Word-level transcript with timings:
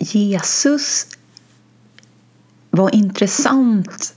Jesus 0.00 1.06
var 2.70 2.94
intressant 2.94 4.14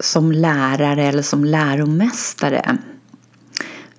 som 0.00 0.32
lärare 0.32 1.04
eller 1.04 1.22
som 1.22 1.44
läromästare 1.44 2.78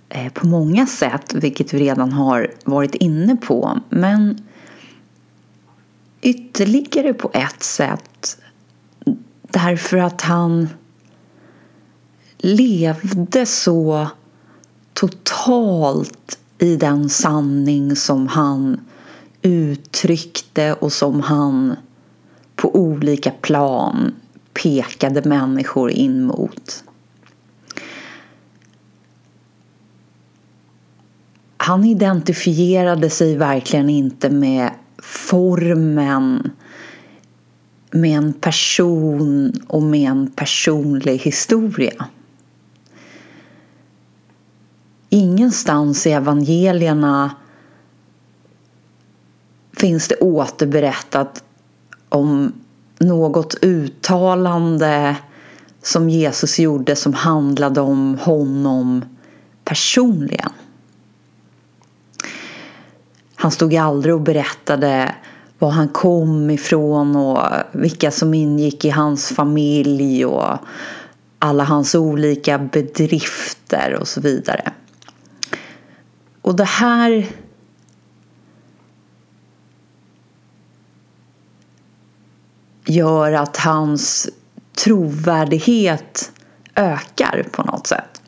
eh, 0.10 0.34
på 0.34 0.48
många 0.48 0.88
sätt, 0.88 1.34
vilket 1.34 1.74
vi 1.74 1.80
redan 1.80 2.12
har 2.12 2.52
varit 2.66 2.96
inne 2.96 3.36
på. 3.36 3.80
Men 3.90 4.48
ytterligare 6.22 7.14
på 7.14 7.32
ett 7.34 7.64
sätt 7.64 8.38
därför 9.42 9.98
att 9.98 10.22
han 10.22 10.70
levde 12.38 13.46
så 13.46 14.08
totalt 14.94 16.40
i 16.58 16.76
den 16.76 17.10
sanning 17.10 17.96
som 17.96 18.28
han 18.28 18.80
uttryckte 19.46 20.74
och 20.74 20.94
som 20.94 21.22
han 21.22 21.76
på 22.56 22.76
olika 22.76 23.32
plan 23.32 24.16
pekade 24.64 25.30
människor 25.30 25.92
in 25.92 26.24
mot. 26.24 26.84
Han 31.58 31.86
identifierade 31.86 33.10
sig 33.10 33.36
verkligen 33.38 33.90
inte 33.90 34.30
med 34.30 34.72
formen 34.98 36.52
med 37.92 38.18
en 38.18 38.34
person 38.34 39.54
och 39.68 39.84
med 39.84 40.10
en 40.10 40.32
personlig 40.32 41.18
historia. 41.18 42.06
Ingenstans 45.10 46.08
i 46.08 46.12
evangelierna 46.12 47.32
finns 49.78 50.08
det 50.08 50.16
återberättat 50.16 51.44
om 52.10 52.54
något 53.00 53.56
uttalande 53.62 55.16
som 55.82 56.10
Jesus 56.10 56.60
gjorde 56.60 56.96
som 56.96 57.14
handlade 57.14 57.82
om 57.82 58.18
honom 58.22 59.06
personligen. 59.64 60.52
Han 63.36 63.52
stod 63.52 63.76
aldrig 63.76 64.16
och 64.16 64.22
berättade 64.22 65.16
var 65.60 65.70
han 65.70 65.88
kom 65.88 66.50
ifrån 66.50 67.16
och 67.16 67.40
vilka 67.72 68.12
som 68.12 68.34
ingick 68.34 68.86
i 68.86 68.90
hans 68.90 69.30
familj 69.30 70.26
och 70.26 70.58
alla 71.40 71.64
hans 71.64 71.96
olika 71.96 72.58
bedrifter 72.58 73.98
och 74.02 74.08
så 74.08 74.22
vidare. 74.22 74.72
Och 76.42 76.56
det 76.56 76.64
här 76.64 77.28
gör 82.86 83.32
att 83.32 83.58
hans 83.58 84.30
trovärdighet 84.76 86.32
ökar 86.76 87.46
på 87.52 87.64
något 87.64 87.88
sätt. 87.88 88.22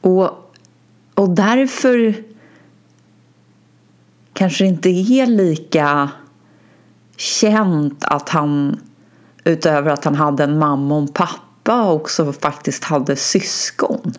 Och, 0.00 0.54
och 1.14 1.30
därför 1.30 2.14
kanske 4.32 4.64
inte 4.64 4.88
är 4.88 5.26
lika 5.26 6.10
känt 7.16 8.04
att 8.04 8.28
han 8.28 8.80
utöver 9.44 9.90
att 9.90 10.04
han 10.04 10.14
hade 10.14 10.44
en 10.44 10.58
mamma 10.58 10.94
och 10.94 11.00
en 11.00 11.08
pappa 11.08 11.92
också 11.92 12.32
faktiskt 12.32 12.84
hade 12.84 13.16
syskon. 13.16 14.12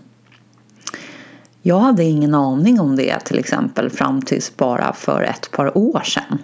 Jag 1.61 1.79
hade 1.79 2.03
ingen 2.03 2.33
aning 2.33 2.79
om 2.79 2.95
det 2.95 3.19
till 3.19 3.39
exempel 3.39 3.89
fram 3.89 4.21
tills 4.21 4.57
bara 4.57 4.93
för 4.93 5.21
ett 5.21 5.51
par 5.51 5.77
år 5.77 6.01
sedan. 6.01 6.37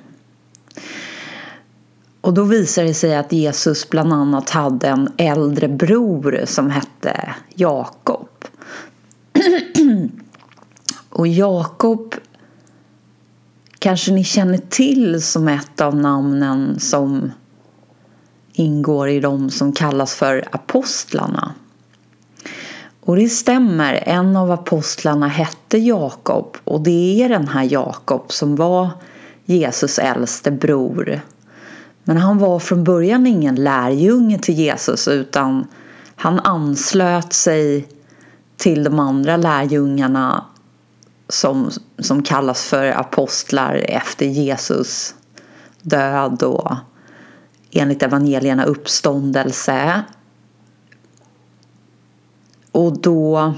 Och 2.28 2.33
då 2.33 2.44
visade 2.44 2.88
det 2.88 2.94
sig 2.94 3.16
att 3.16 3.31
Jesus 3.31 3.89
bland 3.89 4.14
annat 4.14 4.49
hade 4.49 4.88
en 4.88 5.10
äldre 5.17 5.67
bror 5.67 6.42
som 6.45 6.70
hette 6.70 7.36
Jakob. 7.55 8.30
Och 11.10 11.27
Jakob 11.27 12.16
kanske 13.80 14.11
ni 14.11 14.23
känner 14.23 14.58
till 14.58 15.21
som 15.21 15.48
ett 15.48 15.82
av 15.82 15.95
namnen 15.95 16.80
som 16.80 17.32
ingår 18.54 19.10
i 19.10 19.20
de 19.20 19.49
som 19.49 19.73
kallas 19.73 20.16
för 20.16 20.48
apostlarna. 20.52 21.54
Och 23.02 23.16
det 23.16 23.30
stämmer, 23.30 24.04
en 24.05 24.36
av 24.36 24.52
apostlarna 24.52 25.27
hette 25.27 25.77
Jakob 25.77 26.58
och 26.64 26.82
det 26.82 27.23
är 27.23 27.30
den 27.30 27.48
här 27.48 27.67
Jakob 27.71 28.32
som 28.32 28.55
var 28.55 28.89
Jesus 29.45 29.99
äldste 29.99 30.52
bror. 30.52 31.21
Men 32.08 32.18
han 32.18 32.38
var 32.38 32.60
från 32.60 32.84
början 32.84 33.28
ingen 33.28 33.56
lärjunge 33.56 34.40
till 34.40 34.56
Jesus 34.56 35.08
utan 35.08 35.68
han 36.16 36.40
anslöt 36.40 37.34
sig 37.34 37.88
till 38.58 38.84
de 38.84 39.00
andra 39.00 39.38
lärjungarna 39.38 40.46
som, 41.30 41.72
som 42.00 42.23
kallas 42.23 42.64
för 42.64 42.86
apostlar 42.86 43.76
efter 43.76 44.26
Jesus 44.26 45.16
död 45.82 46.44
och 46.44 46.76
enligt 47.72 48.04
evangelierna 48.04 48.66
uppståndelse. 48.66 50.04
Och 52.72 53.02
då 53.02 53.54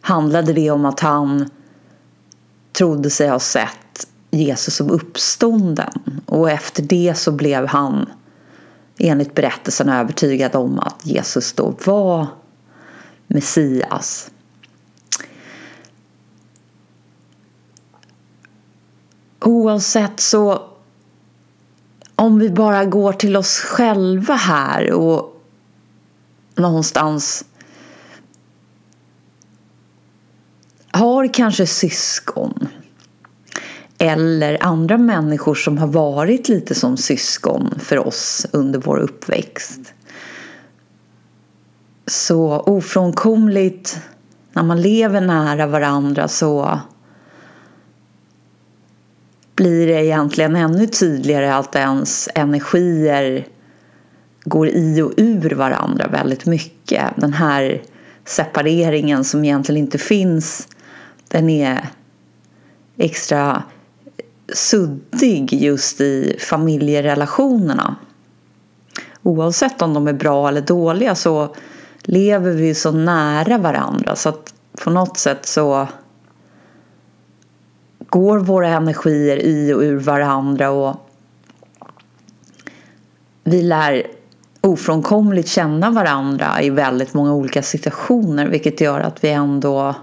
handlade 0.00 0.52
det 0.52 0.70
om 0.70 0.84
att 0.84 1.00
han 1.00 1.50
trodde 2.72 3.10
sig 3.10 3.28
ha 3.28 3.38
sett 3.38 3.83
Jesus 4.34 4.74
som 4.74 4.90
uppstånden 4.90 6.20
och 6.26 6.50
efter 6.50 6.82
det 6.82 7.14
så 7.16 7.32
blev 7.32 7.66
han 7.66 8.06
enligt 8.98 9.34
berättelsen 9.34 9.88
övertygad 9.88 10.56
om 10.56 10.78
att 10.78 11.06
Jesus 11.06 11.52
då 11.52 11.74
var 11.84 12.26
Messias. 13.26 14.30
Oavsett 19.40 20.20
så 20.20 20.62
om 22.14 22.38
vi 22.38 22.50
bara 22.50 22.84
går 22.84 23.12
till 23.12 23.36
oss 23.36 23.58
själva 23.60 24.34
här 24.34 24.92
och 24.92 25.42
någonstans 26.54 27.44
har 30.90 31.34
kanske 31.34 31.66
syskon 31.66 32.68
eller 34.04 34.58
andra 34.60 34.98
människor 34.98 35.54
som 35.54 35.78
har 35.78 35.86
varit 35.86 36.48
lite 36.48 36.74
som 36.74 36.96
syskon 36.96 37.74
för 37.78 38.06
oss 38.06 38.46
under 38.52 38.78
vår 38.78 38.98
uppväxt. 38.98 39.80
Så 42.06 42.58
ofrånkomligt 42.58 43.98
när 44.52 44.62
man 44.62 44.82
lever 44.82 45.20
nära 45.20 45.66
varandra 45.66 46.28
så 46.28 46.80
blir 49.54 49.86
det 49.86 50.04
egentligen 50.04 50.56
ännu 50.56 50.86
tydligare 50.86 51.54
att 51.54 51.76
ens 51.76 52.28
energier 52.34 53.46
går 54.44 54.68
i 54.68 55.02
och 55.02 55.12
ur 55.16 55.50
varandra 55.50 56.08
väldigt 56.08 56.46
mycket. 56.46 57.04
Den 57.16 57.32
här 57.32 57.82
separeringen 58.24 59.24
som 59.24 59.44
egentligen 59.44 59.80
inte 59.84 59.98
finns, 59.98 60.68
den 61.28 61.50
är 61.50 61.88
extra 62.96 63.62
suddig 64.52 65.52
just 65.52 66.00
i 66.00 66.36
familjerelationerna. 66.40 67.96
Oavsett 69.22 69.82
om 69.82 69.94
de 69.94 70.08
är 70.08 70.12
bra 70.12 70.48
eller 70.48 70.60
dåliga 70.60 71.14
så 71.14 71.54
lever 72.02 72.50
vi 72.50 72.74
så 72.74 72.90
nära 72.90 73.58
varandra 73.58 74.16
så 74.16 74.28
att 74.28 74.54
på 74.84 74.90
något 74.90 75.18
sätt 75.18 75.46
så 75.46 75.88
går 77.98 78.38
våra 78.38 78.68
energier 78.68 79.36
i 79.36 79.72
och 79.72 79.80
ur 79.80 79.96
varandra 79.96 80.70
och 80.70 80.96
vi 83.44 83.62
lär 83.62 84.06
ofrånkomligt 84.60 85.48
känna 85.48 85.90
varandra 85.90 86.62
i 86.62 86.70
väldigt 86.70 87.14
många 87.14 87.34
olika 87.34 87.62
situationer 87.62 88.48
vilket 88.48 88.80
gör 88.80 89.00
att 89.00 89.24
vi 89.24 89.30
ändå 89.30 89.94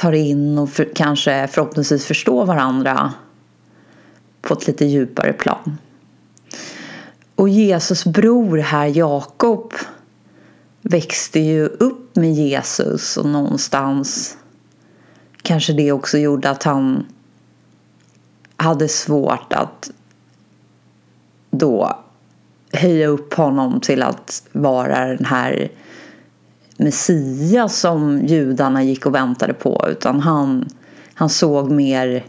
tar 0.00 0.12
in 0.12 0.58
och 0.58 0.70
för, 0.70 0.88
kanske 0.94 1.48
förhoppningsvis 1.48 2.06
förstår 2.06 2.46
varandra 2.46 3.12
på 4.40 4.54
ett 4.54 4.66
lite 4.66 4.84
djupare 4.84 5.32
plan. 5.32 5.78
Och 7.34 7.48
Jesus 7.48 8.04
bror 8.04 8.58
här, 8.58 8.86
Jakob, 8.86 9.72
växte 10.82 11.40
ju 11.40 11.66
upp 11.66 12.16
med 12.16 12.34
Jesus 12.34 13.16
och 13.16 13.26
någonstans 13.26 14.36
kanske 15.42 15.72
det 15.72 15.92
också 15.92 16.18
gjorde 16.18 16.50
att 16.50 16.62
han 16.62 17.06
hade 18.56 18.88
svårt 18.88 19.52
att 19.52 19.90
då 21.50 21.98
höja 22.72 23.06
upp 23.06 23.34
honom 23.34 23.80
till 23.80 24.02
att 24.02 24.42
vara 24.52 25.06
den 25.06 25.24
här 25.24 25.70
Messias 26.82 27.80
som 27.80 28.26
judarna 28.26 28.82
gick 28.82 29.06
och 29.06 29.14
väntade 29.14 29.54
på 29.54 29.86
utan 29.88 30.20
han 30.20 30.68
han 31.14 31.28
såg 31.28 31.70
mer 31.70 32.24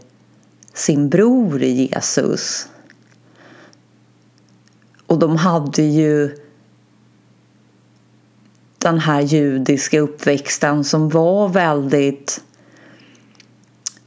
sin 0.74 1.08
bror 1.08 1.62
Jesus. 1.62 2.68
Och 5.06 5.18
de 5.18 5.36
hade 5.36 5.82
ju 5.82 6.36
den 8.78 8.98
här 8.98 9.20
judiska 9.20 10.00
uppväxten 10.00 10.84
som 10.84 11.08
var 11.08 11.48
väldigt 11.48 12.40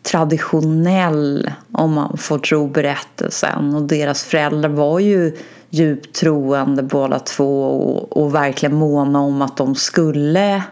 traditionell 0.03 1.51
om 1.71 1.93
man 1.93 2.17
får 2.17 2.39
tro 2.39 2.67
berättelsen. 2.67 3.75
Och 3.75 3.81
deras 3.81 4.23
föräldrar 4.23 4.69
var 4.69 4.99
ju 4.99 5.37
djupt 5.75 6.15
troende 6.15 6.83
båda 6.83 7.19
två 7.19 7.63
och, 7.63 8.17
och 8.17 8.35
verkligen 8.35 8.75
måna 8.75 9.19
om 9.19 9.41
att 9.41 9.57
de 9.57 9.75
skulle 9.75 10.63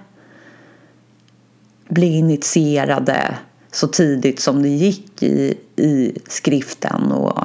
bli 1.89 2.17
initierade 2.17 3.37
så 3.71 3.87
tidigt 3.87 4.39
som 4.39 4.61
det 4.61 4.69
gick 4.69 5.23
i, 5.23 5.57
i 5.75 6.17
skriften 6.27 7.11
och 7.11 7.43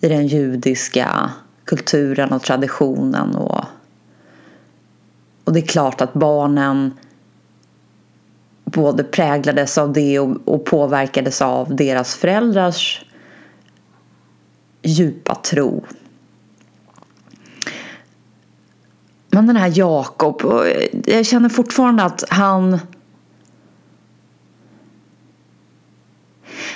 i 0.00 0.08
den 0.08 0.26
judiska 0.26 1.30
kulturen 1.64 2.32
och 2.32 2.42
traditionen. 2.42 3.36
Och, 3.36 3.64
och 5.44 5.52
det 5.52 5.60
är 5.60 5.66
klart 5.66 6.00
att 6.00 6.12
barnen 6.14 6.92
både 8.64 9.04
präglades 9.04 9.78
av 9.78 9.92
det 9.92 10.18
och, 10.18 10.36
och 10.44 10.64
påverkades 10.64 11.42
av 11.42 11.76
deras 11.76 12.14
föräldrars 12.14 13.04
djupa 14.82 15.34
tro. 15.34 15.84
Men 19.38 19.46
den 19.46 19.56
här 19.56 19.72
Jakob, 19.74 20.44
eh, 20.44 21.14
jag 21.14 21.26
känner 21.26 21.48
fortfarande 21.48 22.02
att 22.02 22.24
han 22.30 22.78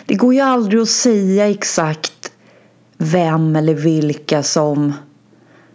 Det 0.07 0.15
går 0.15 0.35
ju 0.35 0.41
aldrig 0.41 0.81
att 0.81 0.89
säga 0.89 1.51
exakt 1.51 2.33
vem 2.97 3.57
eller 3.57 3.75
vilka 3.75 4.43
som 4.43 4.93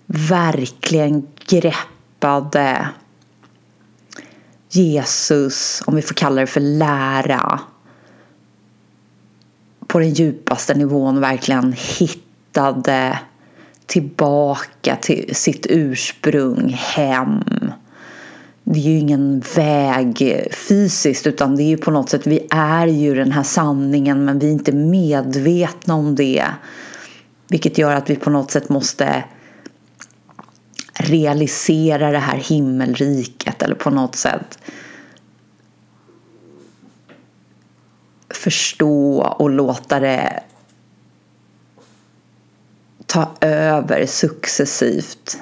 verkligen 0.05 1.27
greppade 1.47 2.89
Jesus, 4.69 5.83
om 5.85 5.95
vi 5.95 6.01
får 6.01 6.15
kalla 6.15 6.41
det 6.41 6.47
för 6.47 6.59
lära, 6.59 7.59
på 9.87 9.99
den 9.99 10.13
djupaste 10.13 10.73
nivån 10.73 11.21
verkligen 11.21 11.73
hittade 11.77 13.19
tillbaka 13.87 14.95
till 14.95 15.35
sitt 15.35 15.65
ursprung, 15.69 16.69
hem. 16.79 17.43
Det 18.63 18.79
är 18.79 18.83
ju 18.83 18.97
ingen 18.97 19.43
väg 19.55 20.47
fysiskt 20.51 21.27
utan 21.27 21.55
det 21.55 21.63
är 21.63 21.67
ju 21.67 21.77
på 21.77 21.91
något 21.91 22.09
sätt, 22.09 22.27
vi 22.27 22.47
är 22.49 22.87
ju 22.87 23.15
den 23.15 23.31
här 23.31 23.43
sanningen 23.43 24.25
men 24.25 24.39
vi 24.39 24.47
är 24.47 24.51
inte 24.51 24.71
medvetna 24.71 25.95
om 25.95 26.15
det. 26.15 26.45
Vilket 27.47 27.77
gör 27.77 27.95
att 27.95 28.09
vi 28.09 28.15
på 28.15 28.29
något 28.29 28.51
sätt 28.51 28.69
måste 28.69 29.23
realisera 30.93 32.11
det 32.11 32.19
här 32.19 32.37
himmelriket 32.37 33.61
eller 33.61 33.75
på 33.75 33.89
något 33.89 34.15
sätt 34.15 34.59
förstå 38.29 39.21
och 39.21 39.49
låta 39.49 39.99
det 39.99 40.43
ta 43.17 43.47
över 43.47 44.05
successivt 44.05 45.37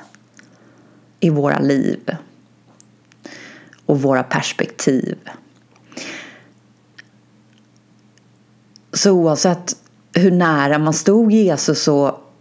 i 1.20 1.30
våra 1.30 1.60
liv 1.60 2.16
och 3.86 4.02
våra 4.02 4.24
perspektiv. 4.24 5.18
Så 8.94 9.12
oavsett 9.12 9.76
hur 10.14 10.32
nära 10.32 10.78
man 10.78 10.94
stod 10.94 11.32
Jesus 11.32 11.88
och 11.88 12.32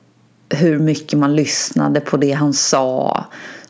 hur 0.49 0.79
mycket 0.79 1.19
man 1.19 1.37
lyssnade 1.37 2.01
på 2.01 2.17
det 2.17 2.33
han 2.33 2.53
sa 2.53 3.25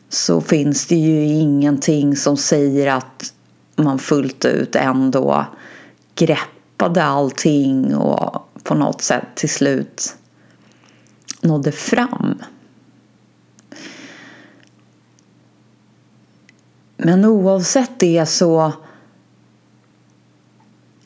så 0.09 0.41
finns 0.41 0.87
det 0.87 0.95
ju 0.95 1.25
ingenting 1.25 2.15
som 2.15 2.37
säger 2.37 2.91
att 2.91 3.33
man 3.75 3.99
fullt 3.99 4.45
ut 4.45 4.75
ändå 4.75 5.45
greppade 6.15 7.03
allting 7.03 7.95
och 7.95 8.49
på 8.63 8.75
något 8.75 9.01
sätt 9.01 9.27
till 9.35 9.49
slut 9.49 10.15
nådde 11.45 11.71
fram. 11.71 12.41
Men 16.97 17.25
oavsett 17.25 17.99
det 17.99 18.25
så 18.25 18.73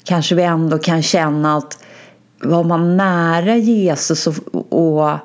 kanske 0.03 0.35
vi 0.35 0.43
ändå 0.43 0.79
kan 0.79 1.03
känna 1.03 1.57
att 1.57 1.83
var 2.41 2.63
man 2.63 2.97
nära 2.97 3.57
Jesus 3.57 4.27
och, 4.27 4.35
och 4.69 5.17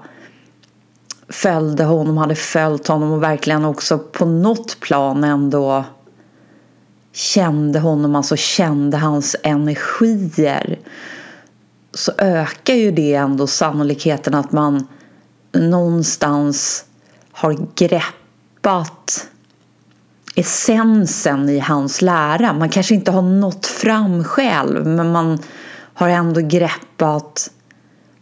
följde 1.28 1.84
honom, 1.84 2.16
hade 2.16 2.34
följt 2.34 2.86
honom 2.86 3.12
och 3.12 3.22
verkligen 3.22 3.64
också 3.64 3.98
på 3.98 4.26
något 4.26 4.80
plan 4.80 5.24
ändå 5.24 5.84
kände 7.12 7.78
honom, 7.78 8.16
alltså 8.16 8.36
kände 8.36 8.96
hans 8.96 9.36
energier 9.42 10.78
så 11.94 12.12
ökar 12.18 12.74
ju 12.74 12.90
det 12.90 13.14
ändå 13.14 13.46
sannolikheten 13.46 14.34
att 14.34 14.52
man 14.52 14.86
någonstans 15.54 16.84
har 17.32 17.66
greppat 17.74 19.28
essensen 20.34 21.48
i 21.48 21.58
hans 21.58 22.02
lära. 22.02 22.52
Man 22.52 22.68
kanske 22.68 22.94
inte 22.94 23.10
har 23.10 23.22
nått 23.22 23.66
fram 23.66 24.24
själv 24.24 24.86
men 24.86 25.12
man 25.12 25.38
har 25.94 26.08
ändå 26.08 26.40
greppat 26.40 27.50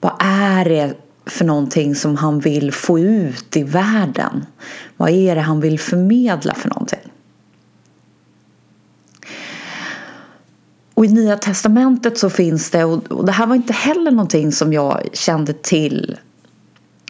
vad 0.01 0.13
är 0.19 0.65
det 0.65 0.95
för 1.27 1.45
någonting 1.45 1.95
som 1.95 2.17
han 2.17 2.41
vill 2.41 2.73
få 2.73 2.99
ut 2.99 3.57
i 3.57 3.63
världen? 3.63 4.47
Vad 4.97 5.11
är 5.11 5.35
det 5.35 5.41
han 5.41 5.61
vill 5.61 5.79
förmedla 5.81 6.55
för 6.55 6.69
någonting? 6.69 7.13
Och 10.95 11.05
i 11.05 11.09
Nya 11.09 11.37
Testamentet 11.37 12.19
så 12.19 12.31
finns 12.31 12.71
det, 12.71 12.85
och 12.85 13.27
det 13.27 13.33
här 13.33 13.47
var 13.47 13.55
inte 13.55 13.73
heller 13.73 14.11
någonting 14.11 14.53
som 14.53 14.73
jag 14.73 15.09
kände 15.13 15.53
till 15.53 16.17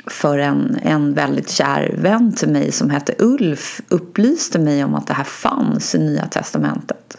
för 0.07 0.39
en, 0.39 0.79
en 0.83 1.15
väldigt 1.15 1.51
kär 1.51 1.95
vän 1.99 2.33
till 2.33 2.49
mig 2.49 2.73
som 2.73 2.91
hette 2.91 3.15
Ulf 3.19 3.81
upplyste 3.89 4.59
mig 4.59 4.85
om 4.85 4.95
att 4.95 5.07
det 5.07 5.15
här 5.15 5.25
fanns 5.25 5.95
i 5.95 5.99
Nya 5.99 6.27
Testamentet. 6.27 7.17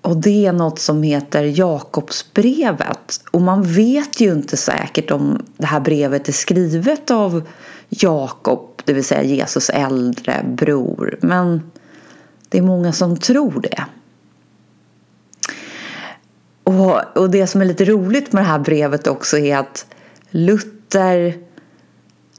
Och 0.00 0.16
det 0.16 0.46
är 0.46 0.52
något 0.52 0.78
som 0.78 1.02
heter 1.02 1.44
Jakobsbrevet. 1.44 3.20
Och 3.30 3.40
man 3.40 3.62
vet 3.62 4.20
ju 4.20 4.32
inte 4.32 4.56
säkert 4.56 5.10
om 5.10 5.46
det 5.56 5.66
här 5.66 5.80
brevet 5.80 6.28
är 6.28 6.32
skrivet 6.32 7.10
av 7.10 7.42
Jakob, 7.88 8.82
det 8.84 8.92
vill 8.92 9.04
säga 9.04 9.22
Jesus 9.22 9.70
äldre 9.70 10.44
bror. 10.44 11.18
Men 11.22 11.70
det 12.48 12.58
är 12.58 12.62
många 12.62 12.92
som 12.92 13.16
tror 13.16 13.60
det. 13.60 13.84
Och, 16.64 17.16
och 17.16 17.30
det 17.30 17.46
som 17.46 17.60
är 17.60 17.64
lite 17.64 17.84
roligt 17.84 18.32
med 18.32 18.42
det 18.42 18.48
här 18.48 18.58
brevet 18.58 19.06
också 19.06 19.38
är 19.38 19.56
att 19.56 19.86
Luther 20.36 21.34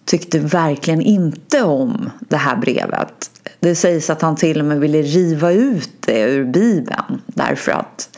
tyckte 0.05 0.39
verkligen 0.39 1.01
inte 1.01 1.63
om 1.63 2.09
det 2.19 2.37
här 2.37 2.55
brevet. 2.55 3.31
Det 3.59 3.75
sägs 3.75 4.09
att 4.09 4.21
han 4.21 4.35
till 4.35 4.59
och 4.59 4.65
med 4.65 4.79
ville 4.79 5.01
riva 5.01 5.51
ut 5.51 5.89
det 5.99 6.21
ur 6.21 6.45
Bibeln 6.45 7.21
därför 7.25 7.71
att 7.71 8.17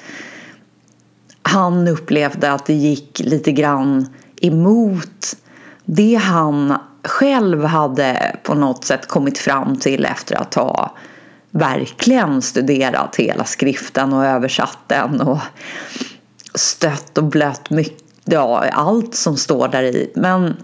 han 1.42 1.88
upplevde 1.88 2.52
att 2.52 2.66
det 2.66 2.74
gick 2.74 3.20
lite 3.20 3.52
grann 3.52 4.10
emot 4.42 5.38
det 5.86 6.16
han 6.16 6.78
själv 7.04 7.64
hade 7.64 8.36
på 8.44 8.54
något 8.54 8.86
sätt 8.86 9.08
kommit 9.08 9.38
fram 9.38 9.80
till 9.80 10.06
efter 10.06 10.36
att 10.36 10.54
ha 10.54 10.96
verkligen 11.52 12.42
studerat 12.42 13.16
hela 13.16 13.44
skriften 13.44 14.14
och 14.14 14.26
översatt 14.26 14.80
den 14.88 15.22
och 15.22 15.40
stött 16.56 17.18
och 17.18 17.24
blött 17.24 17.70
mycket 17.70 18.07
ja, 18.28 18.70
allt 18.72 19.16
som 19.16 19.38
står 19.38 19.68
där 19.68 19.84
i. 19.84 20.12
Men 20.16 20.56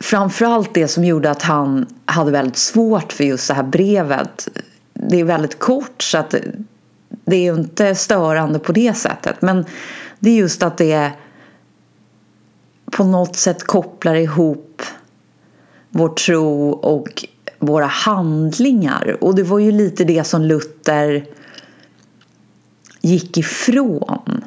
framförallt 0.00 0.74
det 0.74 0.88
som 0.88 1.04
gjorde 1.04 1.30
att 1.30 1.42
han 1.42 1.86
hade 2.04 2.30
väldigt 2.30 2.56
svårt 2.56 3.12
för 3.12 3.24
just 3.24 3.48
det 3.48 3.54
här 3.54 3.62
brevet. 3.62 4.48
Det 4.92 5.20
är 5.20 5.24
väldigt 5.24 5.58
kort 5.58 6.02
så 6.02 6.18
att 6.18 6.34
det 7.24 7.36
är 7.36 7.42
ju 7.42 7.54
inte 7.54 7.94
störande 7.94 8.58
på 8.58 8.72
det 8.72 8.96
sättet. 8.96 9.42
Men 9.42 9.64
det 10.18 10.30
är 10.30 10.36
just 10.36 10.62
att 10.62 10.78
det 10.78 11.10
på 12.92 13.04
något 13.04 13.36
sätt 13.36 13.64
kopplar 13.64 14.14
ihop 14.14 14.82
vår 15.90 16.08
tro 16.08 16.70
och 16.70 17.24
våra 17.58 17.86
handlingar. 17.86 19.16
Och 19.20 19.34
det 19.34 19.42
var 19.42 19.58
ju 19.58 19.72
lite 19.72 20.04
det 20.04 20.24
som 20.24 20.42
Luther 20.42 21.26
gick 23.00 23.36
ifrån. 23.36 24.44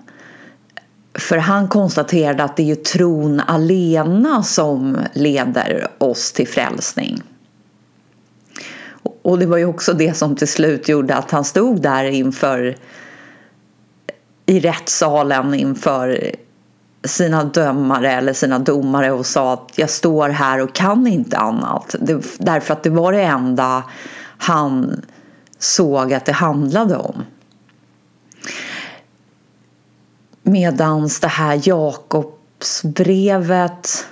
För 1.19 1.37
han 1.37 1.67
konstaterade 1.67 2.43
att 2.43 2.57
det 2.57 2.63
är 2.63 2.67
ju 2.67 2.75
tron 2.75 3.39
alena 3.39 4.43
som 4.43 4.97
leder 5.13 5.87
oss 5.97 6.31
till 6.31 6.47
frälsning. 6.47 7.21
Och 9.21 9.39
det 9.39 9.45
var 9.45 9.57
ju 9.57 9.65
också 9.65 9.93
det 9.93 10.17
som 10.17 10.35
till 10.35 10.47
slut 10.47 10.89
gjorde 10.89 11.15
att 11.15 11.31
han 11.31 11.43
stod 11.43 11.81
där 11.81 12.03
inför 12.03 12.75
i 14.45 14.59
rättssalen 14.59 15.53
inför 15.53 16.31
sina 17.03 17.43
dömare 17.43 18.11
eller 18.11 18.33
sina 18.33 18.59
domare 18.59 19.11
och 19.11 19.25
sa 19.25 19.53
att 19.53 19.71
jag 19.75 19.89
står 19.89 20.29
här 20.29 20.61
och 20.61 20.75
kan 20.75 21.07
inte 21.07 21.37
annat. 21.37 21.95
Det, 21.99 22.23
därför 22.37 22.73
att 22.73 22.83
det 22.83 22.89
var 22.89 23.11
det 23.11 23.21
enda 23.21 23.83
han 24.37 25.01
såg 25.59 26.13
att 26.13 26.25
det 26.25 26.31
handlade 26.31 26.95
om. 26.95 27.23
Medans 30.49 31.19
det 31.19 31.27
här 31.27 31.61
Jakobsbrevet 31.63 34.07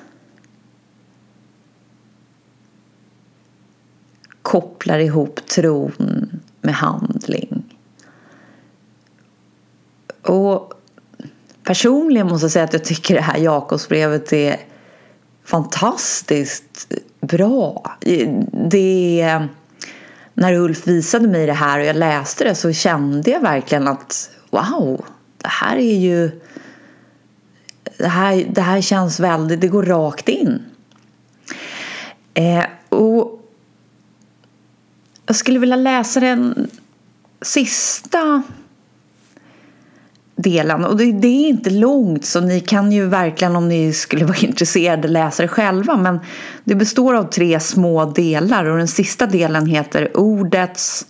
kopplar 4.42 5.00
ihop 5.00 5.48
tron 5.48 6.30
med 6.62 6.76
handling. 6.76 7.64
Och 10.22 10.74
personligen 11.64 12.28
måste 12.28 12.46
jag 12.46 12.52
säga 12.52 12.66
att 12.66 12.74
jag 12.74 12.86
tycker 12.86 13.16
det 13.16 13.22
här 13.22 13.38
Jakobsbrevet 13.38 14.34
är 14.34 14.58
fantastiskt 15.44 16.94
bra. 17.22 17.98
Det 18.70 19.48
när 20.34 20.54
Ulf 20.54 20.88
visade 20.88 21.28
mig 21.28 21.46
det 21.46 21.54
här 21.54 21.80
och 21.80 21.86
jag 21.86 21.96
läste 21.96 22.44
det 22.44 22.56
så 22.56 22.74
kände 22.74 23.32
jag 23.32 23.42
verkligen 23.42 23.88
att 23.88 24.30
wow, 24.50 25.06
det 25.48 25.52
här 25.52 25.78
är 25.78 25.98
ju 25.98 26.32
det 27.98 28.08
här, 28.08 28.46
det 28.50 28.62
här 28.62 28.82
känns 28.82 29.20
väldigt, 29.20 29.62
det 29.62 29.68
går 29.68 29.84
rakt 29.84 30.30
in. 30.30 30.62
Eh, 32.34 32.64
och 32.90 33.42
jag 35.26 35.36
skulle 35.36 35.60
vilja 35.60 35.76
läsa 35.76 36.20
den 36.20 36.70
sista 37.42 38.44
delen. 40.36 40.86
Och 40.86 40.98
det, 40.98 41.12
det, 41.12 41.28
är 41.28 41.48
inte 41.48 41.70
långt 41.70 42.26
så 42.26 42.42
ni 42.42 42.60
kan 42.60 42.92
ju 42.92 43.06
verkligen 43.06 43.56
om 43.56 43.70
ni 43.70 43.94
skulle 43.94 44.26
vara 44.26 44.38
intresserade 44.42 45.08
läsa 45.08 45.44
det 45.44 45.50
själva. 45.50 45.98
Men 45.98 46.20
det 46.64 46.76
består 46.76 47.14
av 47.14 47.24
tre 47.24 47.60
små 47.60 48.06
delar 48.06 48.66
och 48.66 48.78
den 48.78 48.88
sista 48.88 49.26
delen 49.26 49.66
heter 49.66 50.18
Ordets 50.18 51.06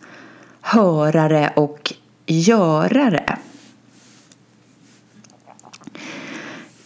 hörare 0.61 1.53
och 1.55 1.93
görare. 2.25 3.37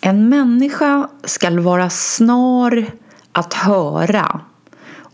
En 0.03 0.29
människa 0.29 1.09
skall 1.23 1.59
vara 1.59 1.89
snar 1.89 2.85
att 3.31 3.53
höra 3.53 4.41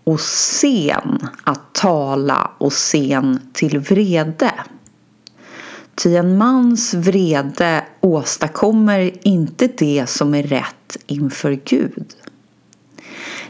och 0.04 0.20
sen 0.20 1.28
att 1.44 1.74
tala 1.74 2.52
och 2.58 2.74
sen 2.74 3.40
till 3.54 3.80
vrede. 3.80 4.54
Ty 5.96 6.16
en 6.16 6.38
mans 6.38 6.94
vrede 6.94 7.86
åstadkommer 8.02 9.28
inte 9.28 9.68
det 9.78 10.10
som 10.10 10.36
är 10.36 10.44
rätt 10.44 10.98
inför 11.08 11.60
Gud. 11.66 12.16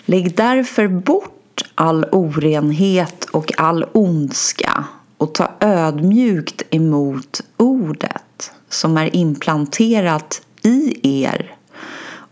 Lägg 0.05 0.35
därför 0.35 0.87
bort 0.87 1.63
all 1.75 2.05
orenhet 2.11 3.25
och 3.25 3.51
all 3.57 3.85
ondska 3.91 4.83
och 5.17 5.33
ta 5.33 5.51
ödmjukt 5.59 6.61
emot 6.69 7.41
ordet 7.57 8.51
som 8.69 8.97
är 8.97 9.15
implanterat 9.15 10.41
i 10.67 11.23
er 11.23 11.55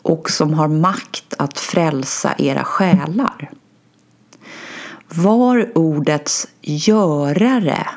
och 0.02 0.30
som 0.30 0.54
har 0.54 0.68
makt 0.68 1.34
att 1.38 1.60
frälsa 1.60 2.36
era 2.38 2.64
själar. 2.64 3.52
Var 5.10 5.78
ordets 5.78 6.48
görare 6.62 7.88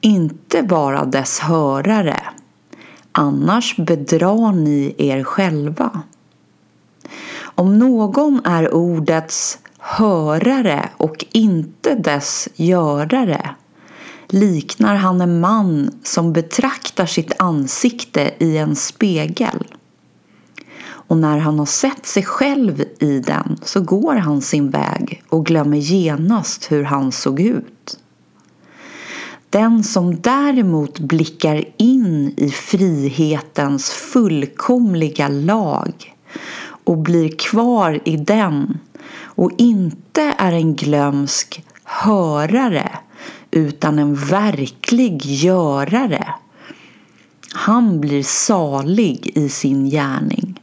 inte 0.00 0.62
bara 0.62 1.04
dess 1.04 1.38
hörare, 1.38 2.20
annars 3.12 3.76
bedrar 3.76 4.52
ni 4.52 4.94
er 4.98 5.24
själva. 5.24 6.02
Om 7.42 7.78
någon 7.78 8.40
är 8.44 8.74
ordets 8.74 9.58
hörare 9.78 10.88
och 10.96 11.26
inte 11.32 11.94
dess 11.94 12.48
görare 12.54 13.54
liknar 14.32 14.94
han 14.94 15.20
en 15.20 15.40
man 15.40 15.90
som 16.02 16.32
betraktar 16.32 17.06
sitt 17.06 17.32
ansikte 17.38 18.34
i 18.38 18.56
en 18.56 18.76
spegel. 18.76 19.66
Och 20.82 21.16
när 21.16 21.38
han 21.38 21.58
har 21.58 21.66
sett 21.66 22.06
sig 22.06 22.22
själv 22.22 22.84
i 22.98 23.18
den 23.20 23.58
så 23.62 23.80
går 23.80 24.14
han 24.14 24.42
sin 24.42 24.70
väg 24.70 25.22
och 25.28 25.46
glömmer 25.46 25.76
genast 25.76 26.72
hur 26.72 26.84
han 26.84 27.12
såg 27.12 27.40
ut. 27.40 27.98
Den 29.50 29.84
som 29.84 30.20
däremot 30.20 30.98
blickar 30.98 31.64
in 31.76 32.34
i 32.36 32.50
frihetens 32.50 33.90
fullkomliga 33.90 35.28
lag 35.28 36.16
och 36.84 36.98
blir 36.98 37.36
kvar 37.38 38.00
i 38.04 38.16
den 38.16 38.78
och 39.22 39.50
inte 39.58 40.34
är 40.38 40.52
en 40.52 40.74
glömsk 40.74 41.64
hörare 41.84 42.90
utan 43.50 43.98
en 43.98 44.14
verklig 44.14 45.22
görare. 45.22 46.34
Han 47.52 48.00
blir 48.00 48.22
salig 48.22 49.32
i 49.34 49.48
sin 49.48 49.90
gärning. 49.90 50.60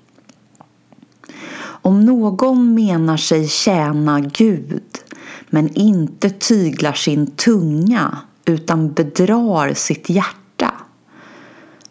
Om 1.60 2.06
någon 2.06 2.74
menar 2.74 3.18
sig 3.18 3.48
tjäna 3.48 4.20
Gud 4.20 4.84
men 5.50 5.74
inte 5.74 6.30
tyglar 6.30 6.94
sin 6.94 7.28
tunga 7.28 8.18
utan 8.46 8.94
bedrar 8.94 9.74
sitt 9.74 10.10
hjärta 10.10 10.74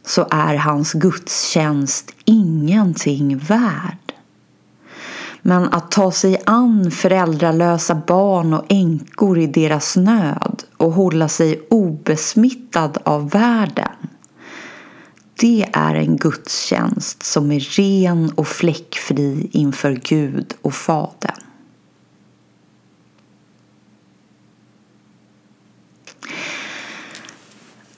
så 0.05 0.27
är 0.31 0.55
hans 0.55 0.93
gudstjänst 0.93 2.13
ingenting 2.25 3.39
värd. 3.39 4.06
Men 5.47 5.65
att 5.65 5.91
ta 5.91 6.13
sig 6.13 6.43
an 6.47 6.91
föräldralösa 6.91 7.95
barn 7.95 8.55
och 8.55 8.65
änkor 8.69 9.39
i 9.39 9.47
deras 9.47 9.97
nöd 9.97 10.63
och 10.77 10.93
hålla 10.93 11.29
sig 11.29 11.67
obesmittad 11.71 12.99
av 13.05 13.31
världen 13.31 13.97
det 15.39 15.67
är 15.73 15.95
en 15.95 16.17
gudstjänst 16.17 17.23
som 17.23 17.53
är 17.53 17.61
ren 17.61 18.31
och 18.35 18.49
fläckfri 18.49 19.49
inför 19.53 19.93
Gud 19.93 20.55
och 20.63 20.75
Fadern. 20.75 21.43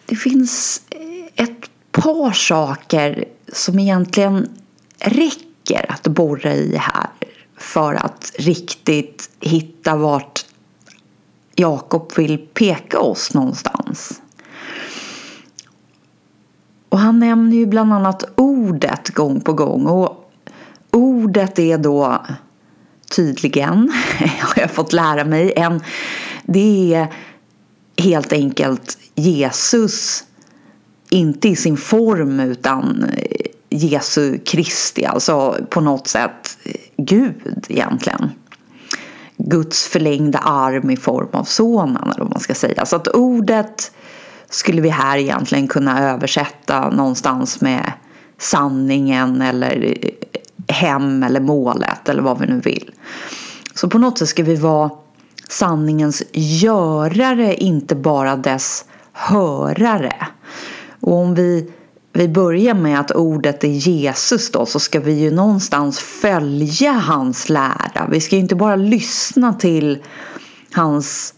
Det 0.07 0.17
finns 0.17 0.83
ett 1.35 1.71
par 1.93 2.33
saker 2.33 3.25
som 3.53 3.79
egentligen 3.79 4.49
räcker 4.99 5.87
att 5.93 6.07
borra 6.07 6.55
i 6.55 6.77
här 6.77 7.11
för 7.59 7.95
att 7.95 8.33
riktigt 8.39 9.31
hitta 9.41 9.97
vart 9.97 10.47
Jakob 11.55 12.13
vill 12.17 12.39
peka 12.39 12.99
oss 13.01 13.35
någonstans. 13.35 14.21
Och 16.89 16.99
han 16.99 17.19
nämner 17.19 17.57
ju 17.57 17.67
bland 17.67 17.93
annat 17.93 18.25
ordet 18.35 19.09
gång 19.09 19.41
på 19.41 19.53
gång. 19.53 19.87
Och 19.87 20.31
ordet 20.91 21.59
är 21.59 21.79
då 21.79 22.27
tydligen, 23.11 23.93
har 24.41 24.63
jag 24.63 24.71
fått 24.71 24.93
lära 24.93 25.25
mig, 25.25 25.53
en, 25.57 25.81
det 26.43 26.95
är 26.95 27.15
helt 27.97 28.33
enkelt 28.33 28.99
Jesus, 29.15 30.25
inte 31.11 31.49
i 31.49 31.57
sin 31.57 31.77
form 31.77 32.41
utan 32.41 33.05
Jesu 33.71 34.39
Kristi, 34.39 35.05
alltså 35.05 35.57
på 35.71 35.81
något 35.81 36.09
sätt 36.09 36.59
Gud 36.97 37.67
egentligen. 37.69 38.31
Guds 39.37 39.87
förlängda 39.87 40.39
arm 40.39 40.91
i 40.91 40.97
form 40.97 41.29
av 41.33 41.45
sonen, 41.45 42.11
eller 42.11 42.25
vad 42.25 42.31
man 42.31 42.41
ska 42.41 42.55
säga. 42.55 42.87
Så 42.87 42.97
att 42.97 43.09
ordet 43.09 43.93
skulle 44.51 44.81
vi 44.81 44.89
här 44.89 45.19
egentligen 45.19 45.69
kunna 45.69 46.11
översätta 46.11 46.91
någonstans 46.91 47.61
med 47.61 47.93
sanningen 48.39 49.43
eller 49.43 49.99
hem 50.69 51.23
eller 51.23 51.41
målet 51.41 52.09
eller 52.09 52.23
vad 52.23 52.39
vi 52.39 52.47
nu 52.47 52.61
vill. 52.61 52.91
Så 53.75 53.89
på 53.89 53.99
något 53.99 54.19
sätt 54.19 54.29
ska 54.29 54.43
vi 54.43 54.57
vara 54.57 54.91
sanningens 55.49 56.23
görare, 56.33 57.55
inte 57.55 57.95
bara 57.95 58.37
dess 58.37 58.85
hörare. 59.13 60.27
Och 61.01 61.13
om 61.13 61.35
vi, 61.35 61.73
vi 62.19 62.29
börjar 62.29 62.75
med 62.75 63.01
att 63.01 63.11
ordet 63.11 63.65
är 63.65 63.69
Jesus 63.69 64.51
då 64.51 64.67
så 64.67 64.81
ska 64.81 65.01
vi 65.01 65.13
ju 65.13 65.31
någonstans 65.31 65.99
följa 65.99 66.93
hans 66.93 67.49
lära. 67.49 68.09
Vi 68.11 68.21
ska 68.21 68.37
ju 68.37 68.43
inte 68.43 68.55
bara 68.55 68.77
lyssna 68.77 69.55
till 69.55 69.99
hans 70.73 71.35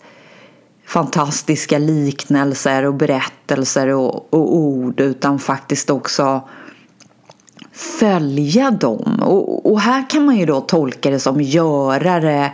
fantastiska 0.86 1.78
liknelser 1.78 2.86
och 2.86 2.94
berättelser 2.94 3.88
och, 3.88 4.34
och 4.34 4.56
ord 4.56 5.00
utan 5.00 5.38
faktiskt 5.38 5.90
också 5.90 6.48
följa 7.72 8.70
dem. 8.70 9.22
Och, 9.22 9.72
och, 9.72 9.80
här 9.80 10.10
kan 10.10 10.24
man 10.24 10.36
ju 10.36 10.46
då 10.46 10.60
tolka 10.60 11.10
det 11.10 11.20
som 11.20 11.40
görare. 11.40 12.52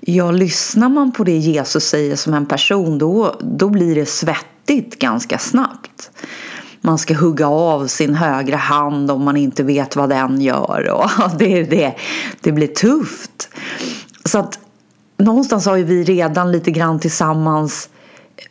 Ja, 0.00 0.30
lyssnar 0.30 0.88
man 0.88 1.12
på 1.12 1.24
det 1.24 1.36
Jesus 1.36 1.84
säger 1.84 2.16
som 2.16 2.34
en 2.34 2.46
person 2.46 2.98
då, 2.98 3.36
då 3.40 3.68
blir 3.68 3.94
det 3.94 4.06
svettigt 4.06 4.98
ganska 4.98 5.38
snabbt 5.38 6.10
man 6.80 6.98
ska 6.98 7.14
hugga 7.14 7.48
av 7.48 7.86
sin 7.86 8.14
högra 8.14 8.56
hand 8.56 9.10
om 9.10 9.24
man 9.24 9.36
inte 9.36 9.62
vet 9.62 9.96
vad 9.96 10.08
den 10.08 10.40
gör. 10.40 10.90
Och 10.90 11.30
det, 11.38 11.62
det, 11.62 11.94
det 12.40 12.52
blir 12.52 12.66
tufft. 12.66 13.48
Så 14.24 14.38
att 14.38 14.58
någonstans 15.16 15.66
har 15.66 15.76
ju 15.76 15.84
vi 15.84 16.04
redan 16.04 16.52
lite 16.52 16.70
grann 16.70 17.00
tillsammans 17.00 17.88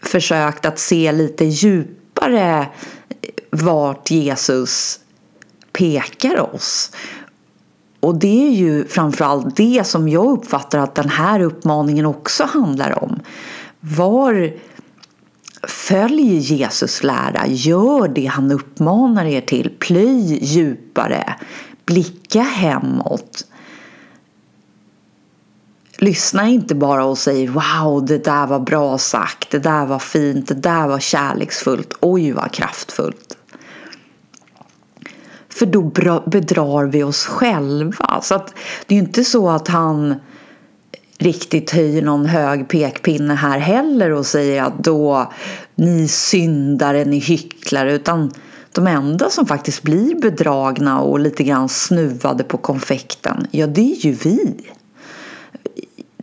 försökt 0.02 0.66
att 0.66 0.80
se 0.80 1.12
lite 1.12 1.46
djupare 1.46 2.68
vart 3.50 4.12
Jesus 4.12 5.00
pekar 5.74 6.56
oss. 6.56 6.92
Och 8.00 8.16
det 8.16 8.48
är 8.48 8.52
ju 8.52 8.88
framförallt 8.88 9.56
det 9.56 9.88
som 9.88 10.10
jag 10.10 10.26
uppfattar 10.26 10.80
att 10.80 10.96
den 10.96 11.10
här 11.10 11.40
uppmaningen 11.40 12.06
också 12.06 12.44
handlar 12.44 13.04
om. 13.04 13.20
Var 13.80 14.54
Följ 15.68 16.38
Jesus 16.38 17.04
lära, 17.04 17.48
gör 17.48 18.08
det 18.08 18.26
han 18.26 18.52
uppmanar 18.52 19.26
er 19.26 19.42
till, 19.42 19.76
plöj 19.80 20.46
djupare, 20.46 21.36
blicka 21.86 22.42
hemåt. 22.42 23.46
Lyssna 25.98 26.48
inte 26.48 26.76
bara 26.76 27.06
och 27.06 27.18
säg 27.18 27.48
wow, 27.48 28.06
det 28.06 28.24
där 28.24 28.48
var 28.48 28.60
bra 28.60 28.98
sagt, 28.98 29.52
det 29.52 29.60
där 29.60 29.86
var 29.86 30.00
fint, 30.00 30.48
det 30.48 30.54
där 30.54 30.88
var 30.88 31.00
kärleksfullt, 31.00 31.94
oj 32.00 32.32
vad 32.32 32.52
kraftfullt. 32.52 33.38
För 35.50 35.66
då 35.66 35.84
bedrar 36.30 36.86
vi 36.86 37.04
oss 37.04 37.26
själva. 37.26 38.22
Så 38.22 38.36
att 38.36 38.54
det 38.86 38.96
är 38.96 39.00
inte 39.00 39.24
så 39.24 39.50
att 39.50 39.68
han 39.68 40.16
riktigt 41.20 41.72
höjer 41.72 42.02
någon 42.02 42.26
hög 42.26 42.68
pekpinne 42.68 43.34
här 43.34 43.60
heller 43.60 44.12
och 44.12 44.26
säger 44.26 44.64
att 44.64 44.84
då 44.84 45.34
ni 45.76 46.08
syndare, 46.08 47.06
ni 47.06 47.20
hycklare 47.20 47.94
utan 47.94 48.32
de 48.72 48.88
enda 48.88 49.30
som 49.30 49.46
faktiskt 49.46 49.84
blir 49.84 50.16
bedragna 50.16 51.00
och 51.00 51.20
lite 51.20 51.44
grann 51.44 51.70
snuvade 51.70 52.44
på 52.44 52.58
konfekten, 52.58 53.48
ja 53.52 53.68
det 53.68 53.92
är 53.92 54.06
ju 54.06 54.12
vi. 54.12 54.56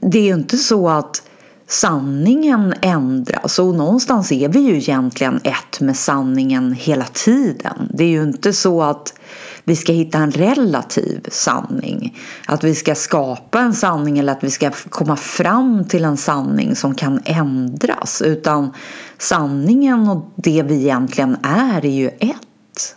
Det 0.00 0.18
är 0.18 0.22
ju 0.22 0.34
inte 0.34 0.56
så 0.56 0.88
att 0.88 1.22
sanningen 1.68 2.74
ändras 2.80 3.58
och 3.58 3.74
någonstans 3.74 4.32
är 4.32 4.48
vi 4.48 4.60
ju 4.60 4.76
egentligen 4.76 5.40
ett 5.44 5.80
med 5.80 5.96
sanningen 5.96 6.72
hela 6.72 7.04
tiden. 7.04 7.90
Det 7.94 8.04
är 8.04 8.08
ju 8.08 8.22
inte 8.22 8.52
så 8.52 8.82
att 8.82 9.14
vi 9.68 9.76
ska 9.76 9.92
hitta 9.92 10.18
en 10.18 10.30
relativ 10.30 11.26
sanning. 11.32 12.18
Att 12.46 12.64
vi 12.64 12.74
ska 12.74 12.94
skapa 12.94 13.60
en 13.60 13.74
sanning 13.74 14.18
eller 14.18 14.32
att 14.32 14.44
vi 14.44 14.50
ska 14.50 14.70
komma 14.70 15.16
fram 15.16 15.84
till 15.84 16.04
en 16.04 16.16
sanning 16.16 16.76
som 16.76 16.94
kan 16.94 17.20
ändras. 17.24 18.22
Utan 18.22 18.72
sanningen 19.18 20.08
och 20.08 20.30
det 20.36 20.62
vi 20.62 20.74
egentligen 20.74 21.36
är 21.42 21.84
är 21.84 21.90
ju 21.90 22.08
ett. 22.08 22.96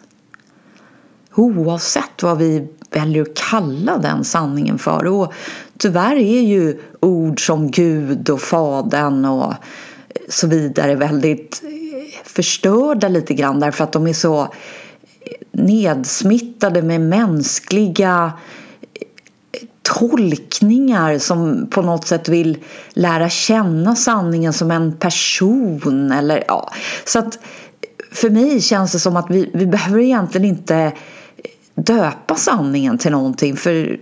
Oavsett 1.36 2.24
vad 2.24 2.38
vi 2.38 2.68
väljer 2.92 3.22
att 3.22 3.36
kalla 3.36 3.98
den 3.98 4.24
sanningen 4.24 4.78
för. 4.80 5.06
Och 5.06 5.34
tyvärr 5.78 6.16
är 6.16 6.42
ju 6.42 6.82
ord 7.00 7.46
som 7.46 7.72
Gud 7.72 8.30
och 8.30 8.42
Fadern 8.42 9.26
och 9.26 9.54
så 10.30 10.48
vidare 10.48 10.96
väldigt 10.96 11.62
eh, 11.64 12.22
förstörda 12.24 13.08
lite 13.08 13.34
grann 13.34 13.60
därför 13.60 13.84
att 13.84 13.92
de 13.92 14.08
är 14.08 14.14
så 14.14 14.54
nedsmittade 15.52 16.82
med 16.82 17.02
mänskliga 17.02 18.34
eh, 18.94 19.68
tolkningar 19.82 21.18
som 21.18 21.68
på 21.70 21.82
något 21.82 22.08
sätt 22.08 22.30
vill 22.30 22.58
lära 22.94 23.30
känna 23.30 23.96
sanningen 23.96 24.54
som 24.54 24.72
en 24.72 24.98
person. 24.98 26.12
Eller, 26.12 26.44
ja. 26.48 26.74
Så 27.06 27.20
att 27.20 27.36
eh, 27.36 27.42
för 28.12 28.30
mig 28.30 28.62
känns 28.62 28.92
det 28.92 29.00
som 29.00 29.18
att 29.18 29.30
vi, 29.30 29.52
vi 29.54 29.66
behöver 29.66 30.00
egentligen 30.00 30.48
inte 30.48 30.76
eh, 30.76 30.92
döpa 31.76 32.36
sanningen 32.36 32.98
till 32.98 33.12
någonting 33.12 33.56
för, 33.56 34.00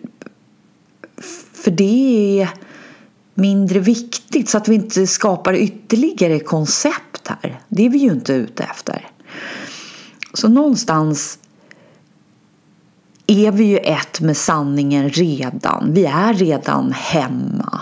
för 1.54 1.72
det 1.72 2.42
är 2.42 2.50
mindre 3.34 3.80
viktigt 3.80 4.50
så 4.50 4.58
att 4.58 4.68
vi 4.68 4.76
inte 4.76 5.08
skapar 5.08 5.54
ytterligare 5.54 6.40
koncept 6.40 7.28
här. 7.28 7.62
Det 7.68 7.86
är 7.86 7.90
vi 7.90 7.98
ju 7.98 8.12
inte 8.12 8.34
ute 8.34 8.64
efter. 8.64 9.08
Så 10.38 10.50
någonstans 10.50 11.40
är 13.28 13.52
vi 13.52 13.64
ju 13.64 13.78
ett 13.78 14.22
med 14.22 14.38
sanningen 14.38 15.10
redan. 15.10 15.94
Vi 15.94 16.06
är 16.06 16.34
redan 16.34 16.92
hemma. 16.92 17.82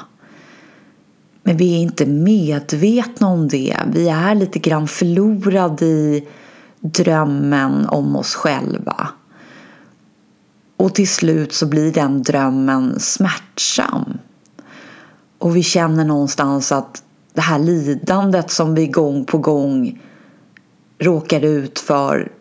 Men 1.44 1.58
vi 1.58 1.74
är 1.74 1.80
inte 1.80 2.06
medvetna 2.06 3.28
om 3.28 3.48
det. 3.48 3.78
Vi 3.88 4.10
är 4.10 4.36
lite 4.36 4.60
grann 4.60 4.88
förlorade 4.88 5.86
i 5.86 6.28
drömmen 6.80 7.86
om 7.86 8.16
oss 8.16 8.36
själva. 8.36 9.08
Och 10.78 10.96
till 10.96 11.10
slut 11.10 11.54
så 11.54 11.66
blir 11.66 11.94
den 11.94 12.24
drömmen 12.24 13.00
smärtsam. 13.00 14.18
Och 15.38 15.56
vi 15.56 15.64
känner 15.64 16.06
någonstans 16.06 16.72
att 16.72 17.04
det 17.34 17.42
här 17.42 17.60
lidandet 17.60 18.52
som 18.52 18.76
vi 18.76 18.88
gång 18.88 19.26
på 19.26 19.38
gång 19.38 20.02
råkar 21.00 21.46
ut 21.46 21.80
för 21.80 22.32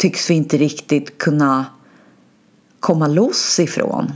tycks 0.00 0.30
vi 0.30 0.34
inte 0.34 0.56
riktigt 0.56 1.18
kunna 1.18 1.66
komma 2.80 3.06
loss 3.06 3.60
ifrån. 3.60 4.12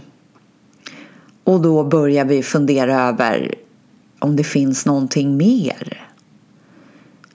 Och 1.45 1.61
då 1.61 1.85
börjar 1.85 2.25
vi 2.25 2.43
fundera 2.43 3.03
över 3.03 3.55
om 4.19 4.37
det 4.37 4.45
finns 4.45 4.87
någonting 4.87 5.37
mer. 5.37 6.07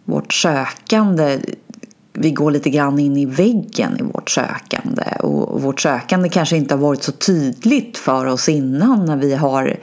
Vårt 0.06 0.34
sökande, 0.34 1.40
vi 2.14 2.32
går 2.32 2.52
lite 2.52 2.70
grann 2.70 3.00
in 3.00 3.18
i 3.18 3.26
väggen 3.26 3.98
i 4.00 4.04
vårt 4.04 4.30
sökande 4.30 5.04
och 5.20 5.62
vårt 5.62 5.82
sökande 5.82 6.30
kanske 6.30 6.58
inte 6.58 6.74
har 6.74 6.82
varit 6.82 7.04
så 7.04 7.12
tydligt 7.12 7.98
för 7.98 8.26
oss 8.26 8.50
innan 8.50 9.06
när 9.06 9.18
vi 9.18 9.36
har 9.36 9.78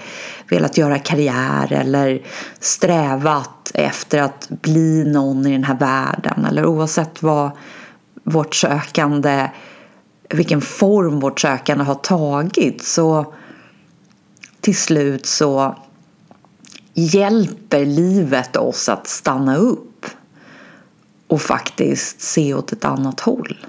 velat 0.51 0.79
göra 0.79 0.99
karriär 0.99 1.73
eller 1.73 2.23
strävat 2.61 3.71
efter 3.75 4.23
att 4.23 4.49
bli 4.49 5.05
någon 5.05 5.47
i 5.47 5.53
den 5.53 5.65
här 5.65 5.79
världen 5.79 6.45
eller 6.45 6.67
oavsett 6.67 7.23
vad 7.23 7.51
vårt 8.27 8.55
sökande 8.55 9.51
vilken 10.31 10.61
form 10.61 11.21
vårt 11.21 11.41
sökande 11.41 11.85
har 11.85 11.95
tagit 11.95 12.85
så 12.85 13.35
till 14.61 14.77
slut 14.77 15.27
så 15.27 15.77
hjälper 16.95 17.87
livet 17.87 18.57
oss 18.57 18.89
att 18.89 19.07
stanna 19.07 19.57
upp 19.57 20.07
och 21.27 21.43
faktiskt 21.43 22.21
se 22.21 22.55
åt 22.55 22.73
ett 22.73 22.85
annat 22.85 23.21
håll. 23.21 23.67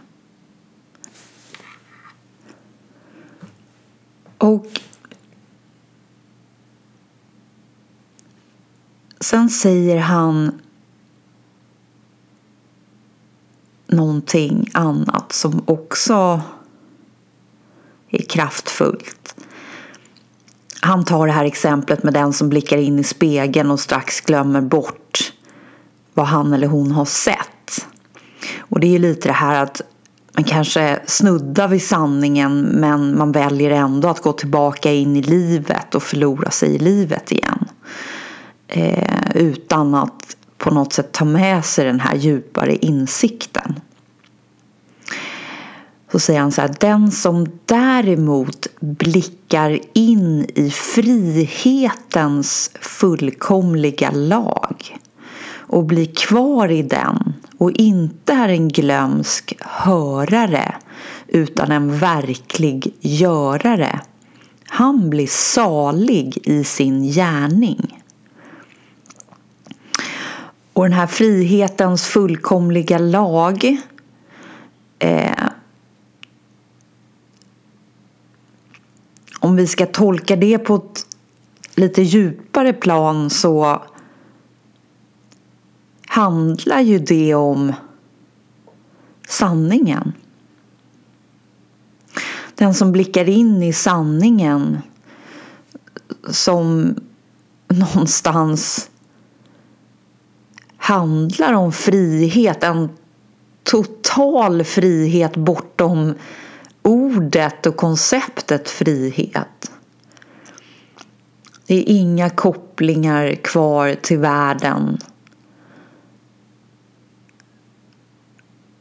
Och 4.38 4.68
sen 9.20 9.50
säger 9.50 9.98
han 9.98 10.62
någonting 13.88 14.70
annat 14.74 15.34
som 15.34 15.62
också 15.66 16.42
är 18.10 18.24
kraftfullt. 18.24 19.36
Han 20.82 21.06
tar 21.06 21.28
det 21.28 21.34
här 21.34 21.46
exemplet 21.46 22.04
med 22.04 22.14
den 22.14 22.34
som 22.34 22.50
blickar 22.50 22.78
in 22.78 23.00
i 23.00 23.04
spegeln 23.04 23.72
och 23.72 23.80
strax 23.80 24.22
glömmer 24.22 24.62
bort 24.62 25.34
vad 26.14 26.26
han 26.26 26.54
eller 26.54 26.68
hon 26.68 26.92
har 26.92 27.06
sett. 27.06 27.88
Och 28.60 28.80
det 28.80 28.96
är 28.96 29.00
lite 29.00 29.30
det 29.30 29.34
här 29.34 29.64
att 29.64 29.82
man 30.34 30.44
kanske 30.44 31.00
snuddar 31.06 31.68
vid 31.68 31.84
sanningen 31.84 32.62
men 32.62 33.18
man 33.18 33.32
väljer 33.32 33.72
ändå 33.72 34.08
att 34.08 34.22
gå 34.22 34.34
tillbaka 34.34 34.92
in 34.92 35.16
i 35.16 35.22
livet 35.22 35.96
och 35.96 36.04
förlora 36.04 36.52
sig 36.52 36.76
i 36.76 36.80
livet 36.80 37.32
igen. 37.32 37.66
Eh, 38.68 39.36
utan 39.36 39.96
att 39.96 40.38
på 40.58 40.72
något 40.72 40.94
sätt 40.94 41.12
ta 41.12 41.26
med 41.26 41.66
sig 41.66 41.86
den 41.86 42.00
här 42.00 42.16
djupare 42.16 42.76
insikten. 42.76 43.77
Så 46.12 46.20
säger 46.20 46.40
han 46.40 46.52
så 46.52 46.62
här, 46.62 46.76
den 46.80 47.12
som 47.12 47.48
däremot 47.66 48.68
blickar 48.80 49.80
in 49.94 50.46
i 50.56 50.72
frihetens 50.72 52.72
fullkomliga 52.82 54.12
lag 54.12 54.98
och 55.52 55.84
blir 55.84 56.06
kvar 56.06 56.72
i 56.72 56.82
den 56.82 57.34
och 57.58 57.72
inte 57.72 58.34
är 58.34 58.50
en 58.50 58.68
glömsk 58.68 59.54
hörare 59.60 60.76
utan 61.28 61.72
en 61.72 62.00
verklig 62.00 62.94
görare. 63.00 64.02
Han 64.68 65.10
blir 65.10 65.28
salig 65.28 66.38
i 66.44 66.64
sin 66.64 67.04
gärning. 67.04 68.04
Och 70.74 70.84
den 70.84 70.94
här 70.94 71.08
frihetens 71.08 72.06
fullkomliga 72.06 72.98
lag 72.98 73.78
eh, 75.00 75.48
om 79.48 79.56
vi 79.56 79.68
ska 79.68 79.86
tolka 79.86 80.36
det 80.36 80.58
på 80.58 80.76
ett 80.76 81.06
lite 81.76 82.02
djupare 82.02 82.74
plan 82.74 83.30
så 83.30 83.82
handlar 86.08 86.82
ju 86.82 87.00
det 87.00 87.36
om 87.36 87.74
sanningen. 89.28 90.14
Den 92.56 92.74
som 92.74 92.92
blickar 92.92 93.30
in 93.30 93.64
i 93.64 93.74
sanningen 93.74 94.78
som 96.30 96.96
någonstans 97.68 98.90
handlar 100.78 101.54
om 101.54 101.72
frihet, 101.72 102.64
en 102.64 102.90
total 103.64 104.64
frihet 104.64 105.38
bortom 105.38 106.14
ordet 106.88 107.66
och 107.66 107.78
konceptet 107.78 108.70
frihet. 108.70 109.72
Det 111.66 111.76
är 111.76 111.84
inga 111.88 112.30
kopplingar 112.30 113.36
kvar 113.36 113.96
till 114.02 114.20
världen 114.20 114.98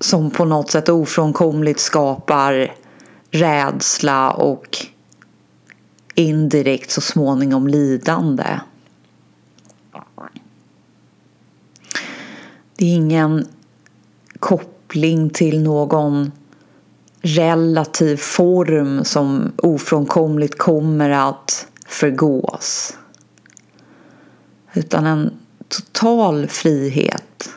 som 0.00 0.30
på 0.30 0.44
något 0.44 0.70
sätt 0.70 0.88
ofrånkomligt 0.88 1.80
skapar 1.80 2.74
rädsla 3.30 4.30
och 4.30 4.76
indirekt 6.14 6.90
så 6.90 7.00
småningom 7.00 7.66
lidande. 7.68 8.60
Det 12.76 12.84
är 12.84 12.94
ingen 12.94 13.48
koppling 14.40 15.30
till 15.30 15.62
någon 15.62 16.32
relativ 17.26 18.16
form 18.16 19.04
som 19.04 19.52
ofrånkomligt 19.56 20.58
kommer 20.58 21.10
att 21.10 21.66
förgås. 21.86 22.96
Utan 24.74 25.06
en 25.06 25.38
total 25.68 26.46
frihet. 26.46 27.50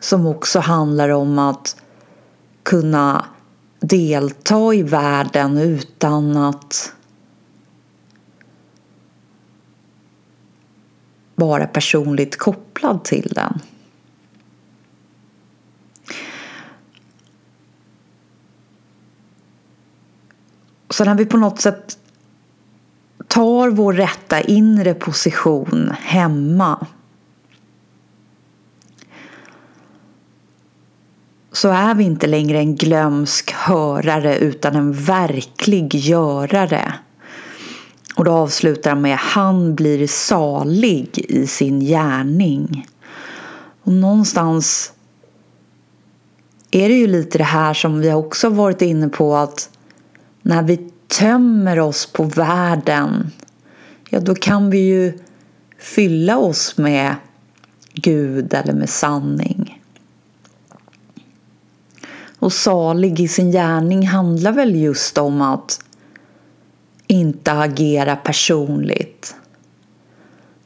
Som 0.00 0.26
också 0.26 0.60
handlar 0.60 1.08
om 1.08 1.38
att 1.38 1.76
kunna 2.62 3.24
delta 3.80 4.74
i 4.74 4.82
världen 4.82 5.58
utan 5.58 6.36
att 6.36 6.92
vara 11.34 11.66
personligt 11.66 12.38
kopplad 12.38 13.04
till 13.04 13.32
den. 13.34 13.60
Så 20.90 21.04
när 21.04 21.14
vi 21.14 21.26
på 21.26 21.36
något 21.36 21.60
sätt 21.60 21.98
tar 23.28 23.70
vår 23.70 23.92
rätta 23.92 24.40
inre 24.40 24.94
position 24.94 25.92
hemma 26.00 26.86
så 31.52 31.68
är 31.68 31.94
vi 31.94 32.04
inte 32.04 32.26
längre 32.26 32.58
en 32.58 32.76
glömsk 32.76 33.52
hörare 33.52 34.38
utan 34.38 34.76
en 34.76 34.92
verklig 34.92 35.94
görare. 35.94 36.94
Och 38.16 38.24
då 38.24 38.32
avslutar 38.32 38.90
han 38.90 39.00
med 39.00 39.16
Han 39.18 39.74
blir 39.74 40.06
salig 40.06 41.18
i 41.18 41.46
sin 41.46 41.80
gärning. 41.80 42.86
Och 43.82 43.92
någonstans 43.92 44.92
är 46.70 46.88
det 46.88 46.94
ju 46.94 47.06
lite 47.06 47.38
det 47.38 47.44
här 47.44 47.74
som 47.74 48.00
vi 48.00 48.12
också 48.12 48.48
varit 48.48 48.82
inne 48.82 49.08
på 49.08 49.36
att 49.36 49.70
när 50.48 50.62
vi 50.62 50.90
tömmer 51.06 51.80
oss 51.80 52.06
på 52.06 52.22
världen 52.22 53.30
ja 54.10 54.20
då 54.20 54.34
kan 54.34 54.70
vi 54.70 54.78
ju 54.78 55.18
fylla 55.78 56.38
oss 56.38 56.78
med 56.78 57.14
Gud 57.92 58.54
eller 58.54 58.72
med 58.72 58.90
sanning. 58.90 59.82
Och 62.38 62.52
salig 62.52 63.20
i 63.20 63.28
sin 63.28 63.52
gärning 63.52 64.06
handlar 64.06 64.52
väl 64.52 64.76
just 64.76 65.18
om 65.18 65.40
att 65.40 65.84
inte 67.06 67.52
agera 67.52 68.16
personligt 68.16 69.36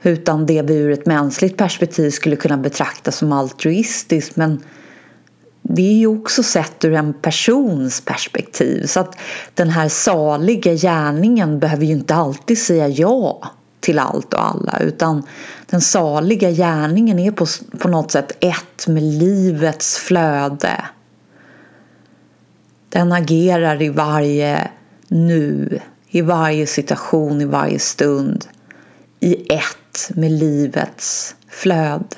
utan 0.02 0.46
det 0.46 0.62
vi 0.62 0.74
ur 0.74 0.90
ett 0.90 1.06
mänskligt 1.06 1.56
perspektiv 1.56 2.10
skulle 2.10 2.36
kunna 2.36 2.56
betrakta 2.56 3.12
som 3.12 3.32
altruistiskt 3.32 4.36
men 4.36 4.62
det 5.62 5.82
är 5.82 5.94
ju 5.94 6.06
också 6.06 6.42
sett 6.42 6.84
ur 6.84 6.94
en 6.94 7.12
persons 7.12 8.00
perspektiv 8.00 8.86
så 8.86 9.00
att 9.00 9.16
den 9.54 9.70
här 9.70 9.88
saliga 9.88 10.74
gärningen 10.74 11.58
behöver 11.58 11.84
ju 11.84 11.92
inte 11.92 12.14
alltid 12.14 12.58
säga 12.58 12.88
ja 12.88 13.50
till 13.80 13.98
allt 13.98 14.34
och 14.34 14.46
alla 14.46 14.78
utan 14.80 15.22
den 15.66 15.80
saliga 15.80 16.50
gärningen 16.50 17.18
är 17.18 17.30
på, 17.30 17.46
på 17.78 17.88
något 17.88 18.10
sätt 18.10 18.32
ett 18.40 18.86
med 18.86 19.02
livets 19.02 19.96
flöde. 19.96 20.84
Den 22.88 23.12
agerar 23.12 23.82
i 23.82 23.88
varje 23.88 24.70
nu, 25.08 25.80
i 26.08 26.20
varje 26.20 26.66
situation, 26.66 27.40
i 27.40 27.44
varje 27.44 27.78
stund 27.78 28.44
i 29.20 29.52
ett 29.52 30.10
med 30.14 30.30
livets 30.30 31.36
flöde. 31.48 32.16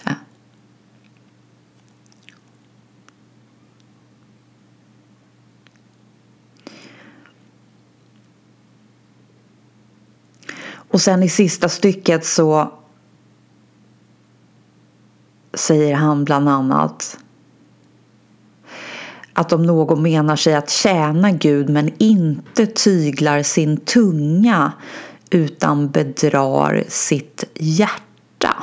Och 10.95 11.01
sen 11.01 11.23
i 11.23 11.29
sista 11.29 11.69
stycket 11.69 12.25
så 12.25 12.73
säger 15.55 15.95
han 15.95 16.25
bland 16.25 16.49
annat 16.49 17.19
att 19.33 19.53
om 19.53 19.63
någon 19.63 20.03
menar 20.03 20.37
sig 20.37 20.55
att 20.55 20.71
tjäna 20.71 21.31
Gud 21.31 21.69
men 21.69 21.93
inte 21.99 22.67
tyglar 22.67 23.43
sin 23.43 23.77
tunga 23.77 24.73
utan 25.31 25.91
bedrar 25.91 26.85
sitt 26.89 27.45
hjärta. 27.55 28.63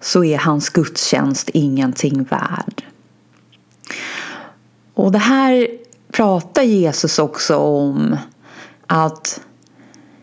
Så 0.00 0.24
är 0.24 0.38
hans 0.38 0.70
gudstjänst 0.70 1.48
ingenting 1.48 2.24
värd. 2.24 2.84
Och 4.94 5.12
det 5.12 5.18
här 5.18 5.68
pratar 6.12 6.62
Jesus 6.62 7.18
också 7.18 7.56
om 7.56 8.16
att 8.86 9.40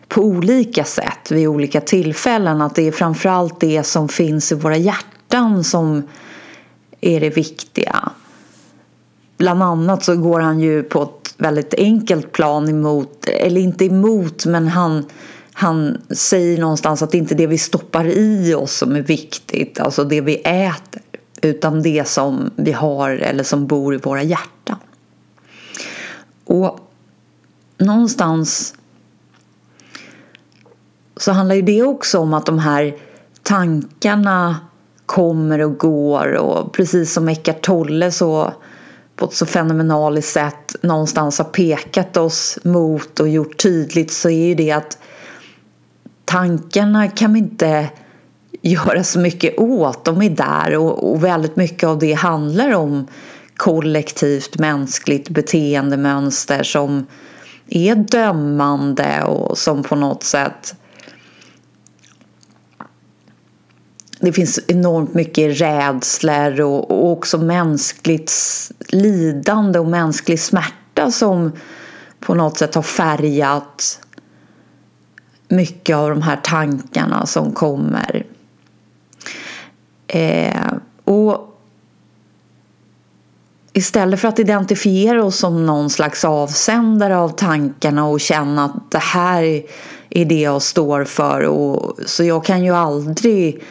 på 0.08 0.22
olika 0.22 0.84
sätt 0.84 1.30
vid 1.30 1.48
olika 1.48 1.80
tillfällen 1.80 2.60
att 2.60 2.74
det 2.74 2.86
är 2.88 2.92
framförallt 2.92 3.60
det 3.60 3.82
som 3.82 4.08
finns 4.08 4.52
i 4.52 4.54
våra 4.54 4.76
hjärtan 4.76 5.64
som 5.64 6.02
är 7.00 7.20
det 7.20 7.30
viktiga. 7.30 8.12
Bland 9.38 9.62
annat 9.62 10.04
så 10.04 10.16
går 10.16 10.40
han 10.40 10.60
ju 10.60 10.82
på 10.82 11.02
ett 11.02 11.34
väldigt 11.36 11.74
enkelt 11.74 12.32
plan 12.32 12.68
emot, 12.68 13.24
eller 13.26 13.60
inte 13.60 13.84
emot, 13.84 14.46
men 14.46 14.68
han, 14.68 15.04
han 15.52 15.98
säger 16.10 16.58
någonstans 16.58 17.02
att 17.02 17.10
det 17.10 17.18
inte 17.18 17.34
är 17.34 17.36
det 17.36 17.46
vi 17.46 17.58
stoppar 17.58 18.06
i 18.06 18.54
oss 18.54 18.72
som 18.72 18.96
är 18.96 19.02
viktigt, 19.02 19.80
alltså 19.80 20.04
det 20.04 20.20
vi 20.20 20.34
äter, 20.36 21.02
utan 21.42 21.82
det 21.82 22.08
som 22.08 22.50
vi 22.56 22.72
har 22.72 23.10
eller 23.10 23.44
som 23.44 23.66
bor 23.66 23.94
i 23.94 23.98
våra 23.98 24.22
hjärtan. 24.22 24.76
Och 26.48 26.78
någonstans 27.78 28.74
så 31.16 31.32
handlar 31.32 31.54
ju 31.54 31.62
det 31.62 31.82
också 31.82 32.18
om 32.18 32.34
att 32.34 32.46
de 32.46 32.58
här 32.58 32.96
tankarna 33.42 34.56
kommer 35.06 35.58
och 35.58 35.78
går 35.78 36.32
och 36.32 36.72
precis 36.72 37.12
som 37.12 37.28
Eckart 37.28 37.62
Tolle 37.62 38.10
så 38.12 38.52
på 39.16 39.24
ett 39.24 39.34
så 39.34 39.46
fenomenaliskt 39.46 40.32
sätt 40.32 40.76
någonstans 40.82 41.38
har 41.38 41.44
pekat 41.44 42.16
oss 42.16 42.58
mot 42.62 43.20
och 43.20 43.28
gjort 43.28 43.62
tydligt 43.62 44.10
så 44.12 44.30
är 44.30 44.46
ju 44.46 44.54
det 44.54 44.70
att 44.70 44.98
tankarna 46.24 47.08
kan 47.08 47.32
vi 47.32 47.38
inte 47.38 47.88
göra 48.62 49.04
så 49.04 49.18
mycket 49.18 49.58
åt. 49.58 50.04
De 50.04 50.22
är 50.22 50.30
där 50.30 50.76
och, 50.76 51.10
och 51.10 51.24
väldigt 51.24 51.56
mycket 51.56 51.88
av 51.88 51.98
det 51.98 52.12
handlar 52.12 52.74
om 52.74 53.06
kollektivt 53.58 54.58
mänskligt 54.58 55.28
beteendemönster 55.28 56.62
som 56.62 57.06
är 57.68 57.94
dömande 57.94 59.24
och 59.24 59.58
som 59.58 59.82
på 59.82 59.96
något 59.96 60.22
sätt 60.22 60.74
det 64.20 64.32
finns 64.32 64.60
enormt 64.66 65.14
mycket 65.14 65.60
rädslor 65.60 66.60
och, 66.60 66.90
och 66.90 67.10
också 67.12 67.38
mänskligt 67.38 68.32
lidande 68.88 69.78
och 69.78 69.86
mänsklig 69.86 70.40
smärta 70.40 71.10
som 71.10 71.52
på 72.20 72.34
något 72.34 72.58
sätt 72.58 72.74
har 72.74 72.82
färgat 72.82 74.00
mycket 75.48 75.96
av 75.96 76.10
de 76.10 76.22
här 76.22 76.40
tankarna 76.42 77.26
som 77.26 77.52
kommer. 77.52 78.26
Eh, 80.06 80.72
och 81.04 81.47
istället 83.78 84.20
för 84.20 84.28
att 84.28 84.38
identifiera 84.38 85.24
oss 85.24 85.36
som 85.36 85.66
någon 85.66 85.90
slags 85.90 86.24
avsändare 86.24 87.16
av 87.16 87.28
tankarna 87.28 88.06
och 88.06 88.20
känna 88.20 88.64
att 88.64 88.90
det 88.90 88.98
här 88.98 89.62
är 90.10 90.24
det 90.24 90.40
jag 90.40 90.62
står 90.62 91.04
för. 91.04 91.40
Och, 91.40 91.98
så 92.06 92.24
jag 92.24 92.44
kan 92.44 92.64
ju 92.64 92.74
aldrig 92.74 93.62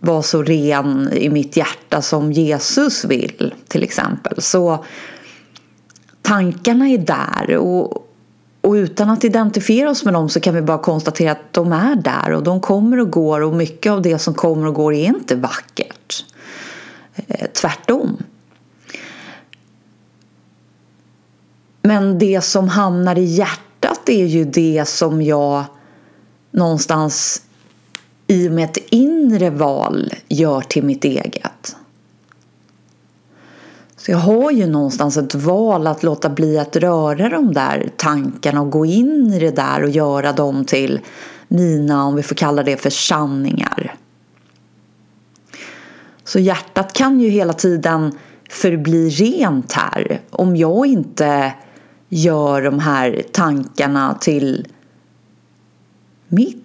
vara 0.00 0.22
så 0.22 0.42
ren 0.42 1.12
i 1.12 1.28
mitt 1.28 1.56
hjärta 1.56 2.02
som 2.02 2.32
Jesus 2.32 3.04
vill 3.04 3.54
till 3.68 3.82
exempel. 3.82 4.42
Så 4.42 4.84
tankarna 6.22 6.88
är 6.88 6.98
där 6.98 7.56
och, 7.56 8.08
och 8.60 8.72
utan 8.72 9.10
att 9.10 9.24
identifiera 9.24 9.90
oss 9.90 10.04
med 10.04 10.14
dem 10.14 10.28
så 10.28 10.40
kan 10.40 10.54
vi 10.54 10.62
bara 10.62 10.78
konstatera 10.78 11.32
att 11.32 11.52
de 11.52 11.72
är 11.72 11.96
där 11.96 12.32
och 12.32 12.42
de 12.42 12.60
kommer 12.60 13.00
och 13.00 13.10
går 13.10 13.40
och 13.40 13.54
mycket 13.54 13.92
av 13.92 14.02
det 14.02 14.18
som 14.18 14.34
kommer 14.34 14.66
och 14.66 14.74
går 14.74 14.94
är 14.94 15.06
inte 15.06 15.36
vackert. 15.36 16.24
Eh, 17.16 17.46
tvärtom. 17.52 18.16
Men 21.86 22.18
det 22.18 22.44
som 22.44 22.68
hamnar 22.68 23.18
i 23.18 23.24
hjärtat 23.24 24.08
är 24.08 24.26
ju 24.26 24.44
det 24.44 24.84
som 24.88 25.22
jag 25.22 25.64
någonstans 26.50 27.42
i 28.26 28.48
och 28.48 28.52
med 28.52 28.64
ett 28.64 28.78
inre 28.90 29.50
val 29.50 30.12
gör 30.28 30.60
till 30.60 30.84
mitt 30.84 31.04
eget. 31.04 31.76
Så 33.96 34.10
jag 34.10 34.18
har 34.18 34.50
ju 34.50 34.66
någonstans 34.66 35.16
ett 35.16 35.34
val 35.34 35.86
att 35.86 36.02
låta 36.02 36.30
bli 36.30 36.58
att 36.58 36.76
röra 36.76 37.28
de 37.28 37.54
där 37.54 37.90
tankarna 37.96 38.60
och 38.60 38.70
gå 38.70 38.86
in 38.86 39.32
i 39.32 39.38
det 39.38 39.50
där 39.50 39.82
och 39.82 39.90
göra 39.90 40.32
dem 40.32 40.64
till 40.64 41.00
mina, 41.48 42.04
om 42.04 42.14
vi 42.14 42.22
får 42.22 42.34
kalla 42.34 42.62
det 42.62 42.76
för 42.76 42.90
sanningar. 42.90 43.94
Så 46.24 46.38
hjärtat 46.38 46.92
kan 46.92 47.20
ju 47.20 47.28
hela 47.28 47.52
tiden 47.52 48.18
förbli 48.50 49.08
rent 49.08 49.72
här 49.72 50.20
om 50.30 50.56
jag 50.56 50.86
inte 50.86 51.52
gör 52.08 52.62
de 52.62 52.78
här 52.78 53.22
tankarna 53.32 54.14
till 54.20 54.66
mitt 56.28 56.64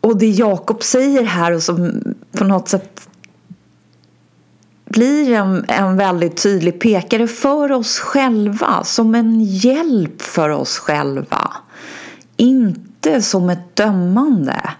Och 0.00 0.16
det 0.16 0.30
Jakob 0.30 0.82
säger 0.82 1.22
här 1.22 1.52
och 1.52 1.62
som 1.62 2.02
på 2.32 2.44
något 2.44 2.68
sätt 2.68 3.08
blir 4.84 5.32
en, 5.32 5.64
en 5.68 5.96
väldigt 5.96 6.42
tydlig 6.42 6.80
pekare 6.80 7.26
för 7.26 7.72
oss 7.72 7.98
själva, 7.98 8.84
som 8.84 9.14
en 9.14 9.40
hjälp 9.40 10.22
för 10.22 10.48
oss 10.48 10.78
själva. 10.78 11.52
Inte 12.36 12.89
som 13.20 13.50
ett 13.50 13.76
dömande. 13.76 14.70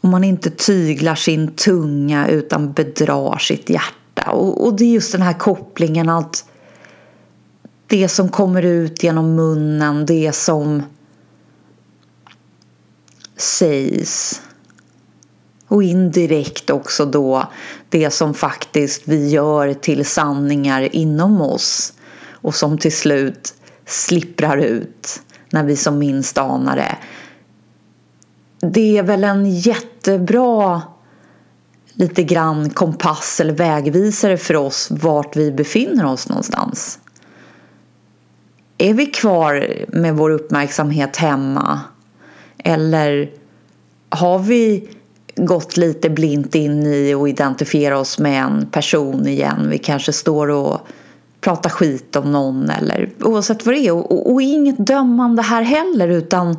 Om 0.00 0.10
man 0.10 0.24
inte 0.24 0.50
tyglar 0.50 1.14
sin 1.14 1.52
tunga 1.52 2.28
utan 2.28 2.72
bedrar 2.72 3.38
sitt 3.38 3.70
hjärta. 3.70 4.30
Och, 4.30 4.66
och 4.66 4.74
det 4.74 4.84
är 4.84 4.92
just 4.92 5.12
den 5.12 5.22
här 5.22 5.38
kopplingen 5.38 6.08
att 6.08 6.44
det 7.86 8.08
som 8.08 8.28
kommer 8.28 8.62
ut 8.62 9.02
genom 9.02 9.34
munnen, 9.34 10.06
det 10.06 10.32
som 10.32 10.82
sägs 13.36 14.42
och 15.66 15.82
indirekt 15.82 16.70
också 16.70 17.06
då 17.06 17.46
det 17.88 18.10
som 18.10 18.34
faktiskt 18.34 19.02
vi 19.04 19.28
gör 19.28 19.74
till 19.74 20.04
sanningar 20.04 20.94
inom 20.96 21.40
oss 21.40 21.92
och 22.30 22.54
som 22.54 22.78
till 22.78 22.96
slut 22.96 23.54
slipprar 23.90 24.56
ut 24.56 25.22
när 25.50 25.64
vi 25.64 25.76
som 25.76 25.98
minst 25.98 26.38
anar 26.38 26.76
det. 26.76 26.96
Det 28.66 28.98
är 28.98 29.02
väl 29.02 29.24
en 29.24 29.50
jättebra 29.50 30.82
lite 31.92 32.22
grann 32.22 32.70
kompass 32.70 33.40
eller 33.40 33.52
vägvisare 33.52 34.36
för 34.36 34.56
oss 34.56 34.88
vart 34.90 35.36
vi 35.36 35.52
befinner 35.52 36.06
oss 36.06 36.28
någonstans. 36.28 36.98
Är 38.78 38.94
vi 38.94 39.06
kvar 39.06 39.68
med 39.88 40.16
vår 40.16 40.30
uppmärksamhet 40.30 41.16
hemma 41.16 41.80
eller 42.58 43.30
har 44.08 44.38
vi 44.38 44.88
gått 45.36 45.76
lite 45.76 46.10
blint 46.10 46.54
in 46.54 46.86
i 46.86 47.14
och 47.14 47.28
identifiera 47.28 47.98
oss 47.98 48.18
med 48.18 48.42
en 48.42 48.66
person 48.66 49.26
igen? 49.26 49.66
Vi 49.70 49.78
kanske 49.78 50.12
står 50.12 50.48
och 50.48 50.80
prata 51.40 51.70
skit 51.70 52.16
om 52.16 52.32
någon 52.32 52.70
eller 52.70 53.10
oavsett 53.20 53.66
vad 53.66 53.74
det 53.74 53.86
är. 53.86 53.92
Och, 53.92 54.12
och, 54.12 54.32
och 54.32 54.42
inget 54.42 54.86
dömande 54.86 55.42
här 55.42 55.62
heller 55.62 56.08
utan 56.08 56.56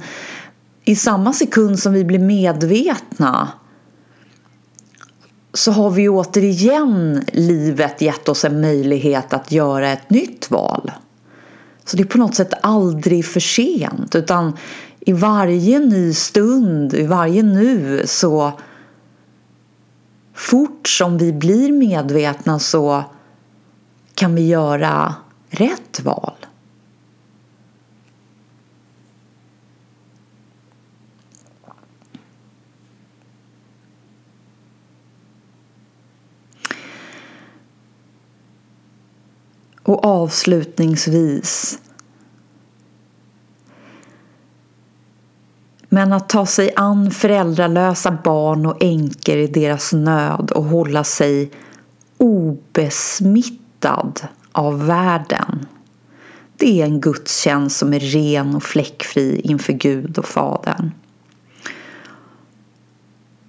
i 0.85 0.95
samma 0.95 1.33
sekund 1.33 1.79
som 1.79 1.93
vi 1.93 2.05
blir 2.05 2.19
medvetna 2.19 3.49
så 5.53 5.71
har 5.71 5.89
vi 5.89 6.09
återigen 6.09 7.23
livet 7.33 8.01
gett 8.01 8.29
oss 8.29 8.45
en 8.45 8.61
möjlighet 8.61 9.33
att 9.33 9.51
göra 9.51 9.89
ett 9.89 10.09
nytt 10.09 10.51
val. 10.51 10.91
Så 11.85 11.97
det 11.97 12.03
är 12.03 12.07
på 12.07 12.17
något 12.17 12.35
sätt 12.35 12.53
aldrig 12.61 13.25
för 13.25 13.39
sent 13.39 14.15
utan 14.15 14.57
i 14.99 15.13
varje 15.13 15.79
ny 15.79 16.13
stund, 16.13 16.93
i 16.93 17.05
varje 17.05 17.43
nu 17.43 18.03
så 18.05 18.51
fort 20.33 20.87
som 20.87 21.17
vi 21.17 21.33
blir 21.33 21.71
medvetna 21.71 22.59
så 22.59 23.03
kan 24.21 24.35
vi 24.35 24.47
göra 24.47 25.15
rätt 25.49 25.99
val. 25.99 26.33
Och 39.83 40.05
avslutningsvis 40.05 41.79
Men 45.89 46.13
att 46.13 46.29
ta 46.29 46.45
sig 46.45 46.73
an 46.75 47.11
föräldralösa 47.11 48.17
barn 48.23 48.65
och 48.65 48.83
änkor 48.83 49.37
i 49.37 49.47
deras 49.47 49.93
nöd 49.93 50.51
och 50.51 50.63
hålla 50.63 51.03
sig 51.03 51.51
obesmittad 52.17 53.60
av 54.51 54.85
världen. 54.85 55.65
Det 56.57 56.81
är 56.81 56.85
en 56.85 57.01
gudstjänst 57.01 57.77
som 57.77 57.93
är 57.93 57.99
ren 57.99 58.55
och 58.55 58.63
fläckfri 58.63 59.41
inför 59.43 59.73
Gud 59.73 60.17
och 60.17 60.25
Fadern. 60.25 60.91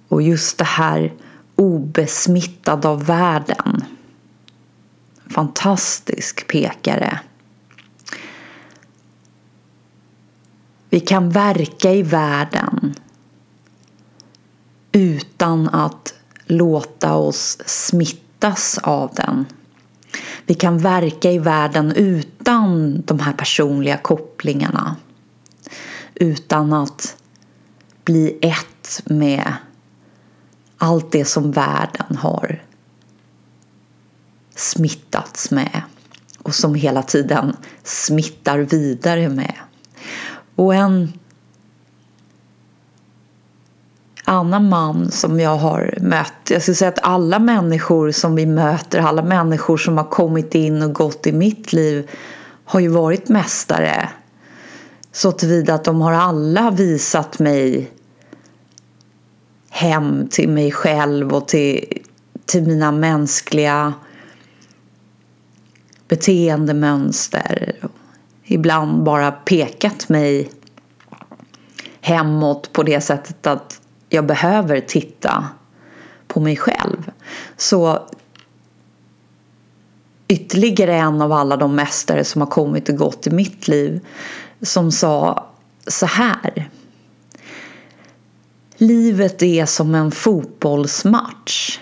Och 0.07 0.21
just 0.21 0.57
det 0.57 0.63
här 0.63 1.13
obesmittad 1.55 2.85
av 2.85 3.05
världen. 3.05 3.83
Fantastisk 5.25 6.47
pekare. 6.47 7.19
Vi 10.89 10.99
kan 10.99 11.29
verka 11.29 11.91
i 11.91 12.03
världen 12.03 12.95
utan 14.91 15.69
att 15.69 16.13
låta 16.45 17.13
oss 17.13 17.57
smittas 17.65 18.77
av 18.83 19.11
den. 19.15 19.45
Vi 20.45 20.53
kan 20.53 20.77
verka 20.77 21.31
i 21.31 21.37
världen 21.37 21.91
utan 21.91 23.01
de 23.01 23.19
här 23.19 23.33
personliga 23.33 23.97
kopplingarna. 23.97 24.95
Utan 26.15 26.73
att 26.73 27.17
bli 28.03 28.37
ett 28.41 29.01
med 29.05 29.53
allt 30.77 31.11
det 31.11 31.25
som 31.25 31.51
världen 31.51 32.15
har 32.15 32.63
smittats 34.55 35.51
med 35.51 35.81
och 36.37 36.55
som 36.55 36.75
hela 36.75 37.03
tiden 37.03 37.55
smittar 37.83 38.59
vidare 38.59 39.29
med. 39.29 39.55
Och 40.55 40.75
en 40.75 41.13
annan 44.25 44.69
man 44.69 45.11
som 45.11 45.39
jag 45.39 45.57
har 45.57 45.97
mött. 46.01 46.33
Jag 46.49 46.61
skulle 46.61 46.75
säga 46.75 46.89
att 46.89 47.03
alla 47.03 47.39
människor 47.39 48.11
som 48.11 48.35
vi 48.35 48.45
möter, 48.45 48.99
alla 48.99 49.23
människor 49.23 49.77
som 49.77 49.97
har 49.97 50.09
kommit 50.09 50.55
in 50.55 50.81
och 50.81 50.93
gått 50.93 51.27
i 51.27 51.31
mitt 51.31 51.73
liv 51.73 52.09
har 52.65 52.79
ju 52.79 52.87
varit 52.87 53.29
mästare. 53.29 54.09
Så 55.11 55.31
tillvida 55.31 55.73
att 55.73 55.83
de 55.83 56.01
har 56.01 56.13
alla 56.13 56.71
visat 56.71 57.39
mig 57.39 57.91
hem 59.69 60.27
till 60.31 60.49
mig 60.49 60.71
själv 60.71 61.33
och 61.33 61.47
till, 61.47 62.01
till 62.45 62.63
mina 62.63 62.91
mänskliga 62.91 63.93
beteendemönster 66.07 67.75
ibland 68.43 69.03
bara 69.03 69.31
pekat 69.31 70.09
mig 70.09 70.51
hemåt 72.01 72.73
på 72.73 72.83
det 72.83 73.01
sättet 73.01 73.47
att 73.47 73.81
jag 74.13 74.25
behöver 74.25 74.81
titta 74.81 75.47
på 76.27 76.39
mig 76.39 76.57
själv. 76.57 77.11
Så 77.57 78.07
ytterligare 80.27 80.95
en 80.95 81.21
av 81.21 81.31
alla 81.31 81.57
de 81.57 81.75
mästare 81.75 82.23
som 82.23 82.41
har 82.41 82.49
kommit 82.49 82.89
och 82.89 82.97
gått 82.97 83.27
i 83.27 83.29
mitt 83.29 83.67
liv 83.67 84.05
som 84.61 84.91
sa 84.91 85.45
så 85.87 86.05
här. 86.05 86.69
Livet 88.77 89.41
är 89.41 89.65
som 89.65 89.95
en 89.95 90.11
fotbollsmatch. 90.11 91.79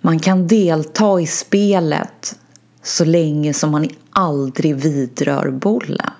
Man 0.00 0.18
kan 0.18 0.46
delta 0.46 1.20
i 1.20 1.26
spelet 1.26 2.38
så 2.82 3.04
länge 3.04 3.54
som 3.54 3.70
man 3.70 3.88
aldrig 4.10 4.76
vidrör 4.76 5.50
bollen. 5.50 6.10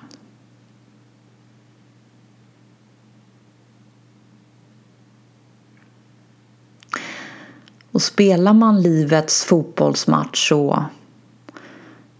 Och 7.92 8.03
spelar 8.03 8.53
man 8.53 8.83
livets 8.83 9.44
fotbollsmatch 9.44 10.48
så 10.48 10.85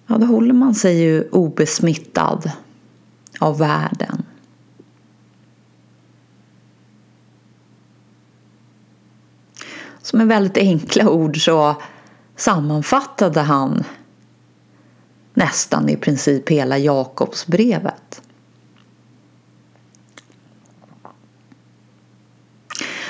ja, 0.07 0.19
då 0.19 0.27
håller 0.27 0.55
man 0.55 0.75
sig 0.75 1.01
ju 1.01 1.29
obesmittad 1.31 2.53
av 3.39 3.59
världen. 3.59 4.23
Så 10.03 10.17
med 10.17 10.29
väldigt 10.29 10.57
enkla 10.57 11.11
ord 11.11 11.45
så 11.45 11.77
sammanfattade 12.37 13.41
han 13.41 13.85
nästan 15.35 15.89
i 15.89 15.97
princip 15.97 16.49
hela 16.49 16.79
Jakobsbrevet. 16.79 18.23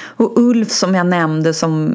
Och 0.01 0.39
Ulf 0.39 0.71
som 0.71 0.95
jag 0.95 1.07
nämnde 1.07 1.55
som 1.55 1.95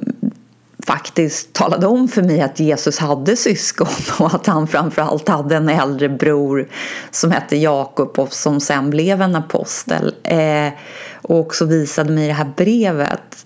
faktiskt 0.94 1.54
talade 1.54 1.88
om 1.88 2.08
för 2.08 2.22
mig 2.22 2.42
att 2.42 2.60
Jesus 2.60 3.00
hade 3.00 3.36
syskon 3.36 3.88
och 4.20 4.36
att 4.36 4.48
han 4.48 4.68
framförallt 4.68 5.28
hade 5.28 5.56
en 5.56 5.70
äldre 5.70 6.10
bror 6.10 6.70
som 7.12 7.32
hette 7.32 7.58
Jakob 7.58 8.20
och 8.20 8.34
som 8.34 8.60
sen 8.60 8.90
blev 8.90 9.22
en 9.22 9.36
apostel. 9.36 10.16
Eh, 10.24 10.74
och 11.22 11.40
också 11.40 11.66
visade 11.66 12.12
mig 12.12 12.28
det 12.28 12.34
här 12.34 12.52
brevet. 12.58 13.46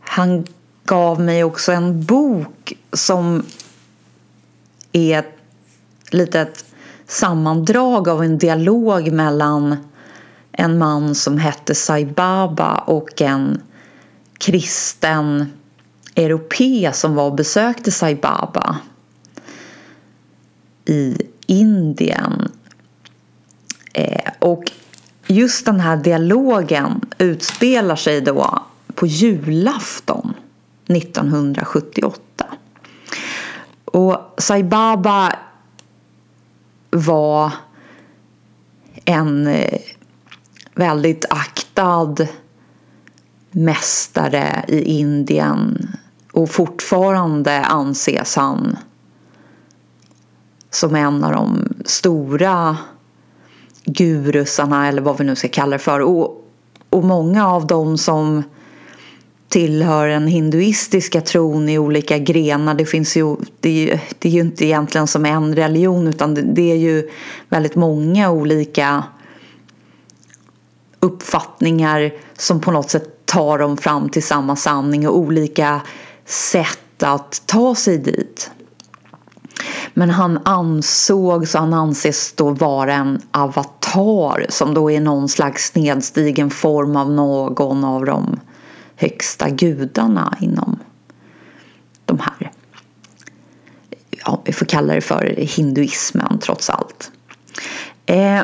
Han 0.00 0.46
gav 0.84 1.20
mig 1.20 1.44
också 1.44 1.72
en 1.72 2.04
bok 2.04 2.72
som 2.92 3.46
är 4.92 5.18
ett 5.18 5.38
litet 6.10 6.64
sammandrag 7.06 8.08
av 8.08 8.22
en 8.22 8.38
dialog 8.38 9.12
mellan 9.12 9.76
en 10.52 10.78
man 10.78 11.14
som 11.14 11.38
hette 11.38 11.74
Saibaba 11.74 12.74
och 12.76 13.22
en 13.22 13.62
kristen 14.38 15.50
europé 16.14 16.90
som 16.92 17.14
var 17.14 17.26
och 17.26 17.34
besökte 17.34 17.90
Sai 17.90 18.14
Baba 18.14 18.76
i 20.84 21.16
Indien. 21.46 22.52
Eh, 23.92 24.32
och 24.38 24.72
just 25.26 25.66
den 25.66 25.80
här 25.80 25.96
dialogen 25.96 27.00
utspelar 27.18 27.96
sig 27.96 28.20
då 28.20 28.62
på 28.94 29.06
julafton 29.06 30.34
1978. 30.86 32.46
Och 33.84 34.34
Sai 34.38 34.62
Baba 34.62 35.32
var 36.90 37.52
en 39.04 39.46
eh, 39.46 39.80
väldigt 40.74 41.24
aktad 41.30 42.16
mästare 43.50 44.64
i 44.68 44.82
Indien 44.82 45.93
och 46.34 46.50
fortfarande 46.50 47.60
anses 47.60 48.36
han 48.36 48.76
som 50.70 50.94
en 50.94 51.24
av 51.24 51.32
de 51.32 51.68
stora 51.84 52.76
gurusarna 53.84 54.88
eller 54.88 55.02
vad 55.02 55.18
vi 55.18 55.24
nu 55.24 55.36
ska 55.36 55.48
kalla 55.48 55.76
det 55.76 55.82
för. 55.82 56.00
Och, 56.00 56.48
och 56.90 57.04
många 57.04 57.48
av 57.48 57.66
dem 57.66 57.98
som 57.98 58.42
tillhör 59.48 60.08
den 60.08 60.26
hinduistiska 60.26 61.20
tron 61.20 61.68
i 61.68 61.78
olika 61.78 62.18
grenar. 62.18 62.74
Det, 62.74 62.86
finns 62.86 63.16
ju, 63.16 63.36
det, 63.60 63.68
är 63.68 63.72
ju, 63.72 63.98
det 64.18 64.28
är 64.28 64.32
ju 64.32 64.40
inte 64.40 64.64
egentligen 64.64 65.06
som 65.06 65.24
en 65.24 65.56
religion 65.56 66.08
utan 66.08 66.34
det, 66.34 66.42
det 66.42 66.72
är 66.72 66.76
ju 66.76 67.10
väldigt 67.48 67.74
många 67.74 68.30
olika 68.30 69.04
uppfattningar 71.00 72.12
som 72.36 72.60
på 72.60 72.70
något 72.70 72.90
sätt 72.90 73.26
tar 73.26 73.58
dem 73.58 73.76
fram 73.76 74.08
till 74.08 74.22
samma 74.22 74.56
sanning 74.56 75.08
och 75.08 75.18
olika 75.18 75.80
sätt 76.26 77.02
att 77.02 77.42
ta 77.46 77.74
sig 77.74 77.98
dit. 77.98 78.50
Men 79.94 80.10
han 80.10 80.38
ansågs 80.44 81.54
och 81.54 81.60
han 81.60 81.74
anses 81.74 82.32
då 82.32 82.50
vara 82.50 82.94
en 82.94 83.22
avatar 83.30 84.46
som 84.48 84.74
då 84.74 84.90
är 84.90 85.00
någon 85.00 85.28
slags 85.28 85.74
nedstigen 85.74 86.50
form 86.50 86.96
av 86.96 87.10
någon 87.10 87.84
av 87.84 88.04
de 88.04 88.40
högsta 88.96 89.48
gudarna 89.48 90.36
inom 90.40 90.78
de 92.04 92.18
här, 92.18 92.52
ja, 94.10 94.42
vi 94.44 94.52
får 94.52 94.66
kalla 94.66 94.94
det 94.94 95.00
för 95.00 95.34
hinduismen 95.36 96.38
trots 96.38 96.70
allt. 96.70 97.10
Eh, 98.06 98.42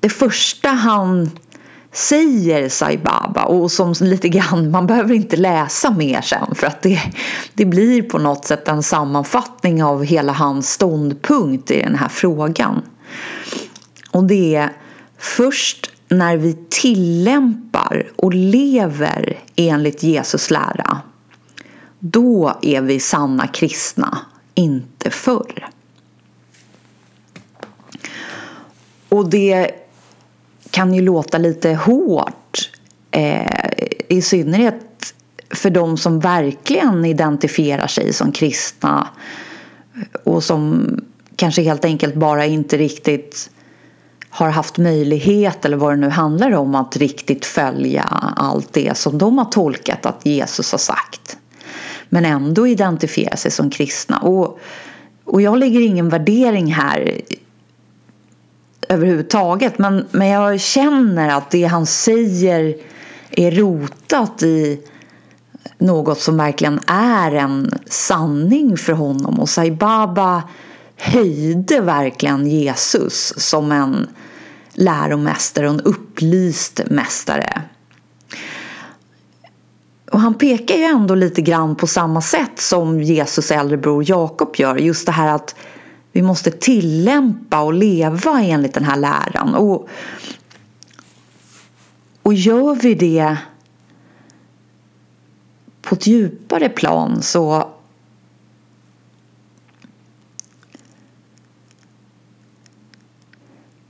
det 0.00 0.08
första 0.08 0.68
han 0.68 1.30
säger 1.94 2.68
Sai 2.68 2.98
Baba 2.98 3.44
och 3.44 3.70
som 3.70 3.94
lite 4.00 4.28
grann, 4.28 4.70
man 4.70 4.86
behöver 4.86 5.14
inte 5.14 5.36
läsa 5.36 5.90
mer 5.90 6.20
sen 6.20 6.54
för 6.54 6.66
att 6.66 6.82
det, 6.82 7.00
det 7.54 7.64
blir 7.64 8.02
på 8.02 8.18
något 8.18 8.44
sätt 8.44 8.68
en 8.68 8.82
sammanfattning 8.82 9.84
av 9.84 10.04
hela 10.04 10.32
hans 10.32 10.70
ståndpunkt 10.70 11.70
i 11.70 11.82
den 11.82 11.94
här 11.94 12.08
frågan. 12.08 12.82
Och 14.10 14.24
det 14.24 14.54
är 14.54 14.72
först 15.18 15.90
när 16.08 16.36
vi 16.36 16.58
tillämpar 16.70 18.10
och 18.16 18.34
lever 18.34 19.38
enligt 19.56 20.02
Jesus 20.02 20.50
lära 20.50 21.00
då 21.98 22.58
är 22.62 22.80
vi 22.80 23.00
sanna 23.00 23.46
kristna, 23.46 24.18
inte 24.54 25.10
förr. 25.10 25.68
Och 29.08 29.30
det 29.30 29.83
kan 30.74 30.94
ju 30.94 31.00
låta 31.00 31.38
lite 31.38 31.74
hårt 31.74 32.70
eh, 33.10 33.70
i 34.08 34.22
synnerhet 34.22 35.14
för 35.50 35.70
de 35.70 35.96
som 35.96 36.20
verkligen 36.20 37.04
identifierar 37.04 37.86
sig 37.86 38.12
som 38.12 38.32
kristna 38.32 39.08
och 40.24 40.44
som 40.44 40.86
kanske 41.36 41.62
helt 41.62 41.84
enkelt 41.84 42.14
bara 42.14 42.46
inte 42.46 42.76
riktigt 42.76 43.50
har 44.30 44.50
haft 44.50 44.78
möjlighet 44.78 45.64
eller 45.64 45.76
vad 45.76 45.92
det 45.92 45.96
nu 45.96 46.08
handlar 46.08 46.52
om 46.52 46.74
att 46.74 46.96
riktigt 46.96 47.46
följa 47.46 48.02
allt 48.36 48.72
det 48.72 48.96
som 48.96 49.18
de 49.18 49.38
har 49.38 49.44
tolkat 49.44 50.06
att 50.06 50.26
Jesus 50.26 50.72
har 50.72 50.78
sagt. 50.78 51.36
Men 52.08 52.24
ändå 52.24 52.66
identifiera 52.66 53.36
sig 53.36 53.50
som 53.50 53.70
kristna. 53.70 54.18
Och, 54.18 54.58
och 55.24 55.42
jag 55.42 55.58
lägger 55.58 55.80
ingen 55.80 56.08
värdering 56.08 56.74
här 56.74 57.20
överhuvudtaget. 58.88 59.78
Men, 59.78 60.06
men 60.10 60.28
jag 60.28 60.60
känner 60.60 61.28
att 61.28 61.50
det 61.50 61.64
han 61.64 61.86
säger 61.86 62.74
är 63.30 63.50
rotat 63.50 64.42
i 64.42 64.80
något 65.78 66.20
som 66.20 66.36
verkligen 66.36 66.80
är 66.86 67.32
en 67.32 67.70
sanning 67.86 68.76
för 68.76 68.92
honom. 68.92 69.40
Och 69.40 69.48
Sai 69.48 69.70
Baba 69.70 70.42
höjde 70.96 71.80
verkligen 71.80 72.46
Jesus 72.46 73.34
som 73.36 73.72
en 73.72 74.08
läromästare 74.72 75.68
och 75.68 75.74
en 75.74 75.80
upplyst 75.80 76.80
mästare. 76.90 77.62
Och 80.10 80.20
han 80.20 80.34
pekar 80.34 80.74
ju 80.74 80.84
ändå 80.84 81.14
lite 81.14 81.42
grann 81.42 81.76
på 81.76 81.86
samma 81.86 82.20
sätt 82.20 82.60
som 82.60 83.00
Jesus 83.02 83.50
äldre 83.50 83.76
bror 83.76 84.04
Jakob 84.10 84.54
gör. 84.56 84.76
Just 84.76 85.06
det 85.06 85.12
här 85.12 85.34
att 85.34 85.54
vi 86.14 86.22
måste 86.22 86.50
tillämpa 86.50 87.60
och 87.60 87.74
leva 87.74 88.42
enligt 88.42 88.74
den 88.74 88.84
här 88.84 88.96
läran. 88.96 89.54
Och, 89.54 89.88
och 92.22 92.34
gör 92.34 92.74
vi 92.74 92.94
det 92.94 93.36
på 95.82 95.94
ett 95.94 96.06
djupare 96.06 96.68
plan 96.68 97.22
så 97.22 97.70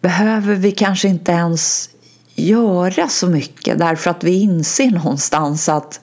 behöver 0.01 0.55
vi 0.55 0.72
kanske 0.72 1.09
inte 1.09 1.33
ens 1.33 1.91
göra 2.35 3.09
så 3.09 3.27
mycket 3.27 3.79
därför 3.79 4.11
att 4.11 4.25
vi 4.25 4.41
inser 4.41 4.91
någonstans 4.91 5.68
att 5.68 6.01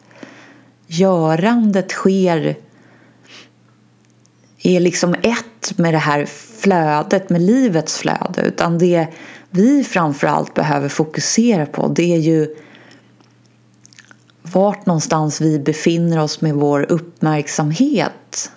görandet 0.87 1.91
sker 1.91 2.57
är 4.63 4.79
liksom 4.79 5.13
ett 5.13 5.77
med 5.77 5.93
det 5.93 5.97
här 5.97 6.25
flödet, 6.59 7.29
med 7.29 7.41
livets 7.41 7.97
flöde. 7.97 8.41
Utan 8.41 8.77
det 8.77 9.07
vi 9.49 9.83
framförallt 9.83 10.53
behöver 10.53 10.89
fokusera 10.89 11.65
på 11.65 11.87
det 11.87 12.13
är 12.13 12.19
ju 12.19 12.55
vart 14.41 14.85
någonstans 14.85 15.41
vi 15.41 15.59
befinner 15.59 16.19
oss 16.19 16.41
med 16.41 16.55
vår 16.55 16.91
uppmärksamhet 16.91 18.51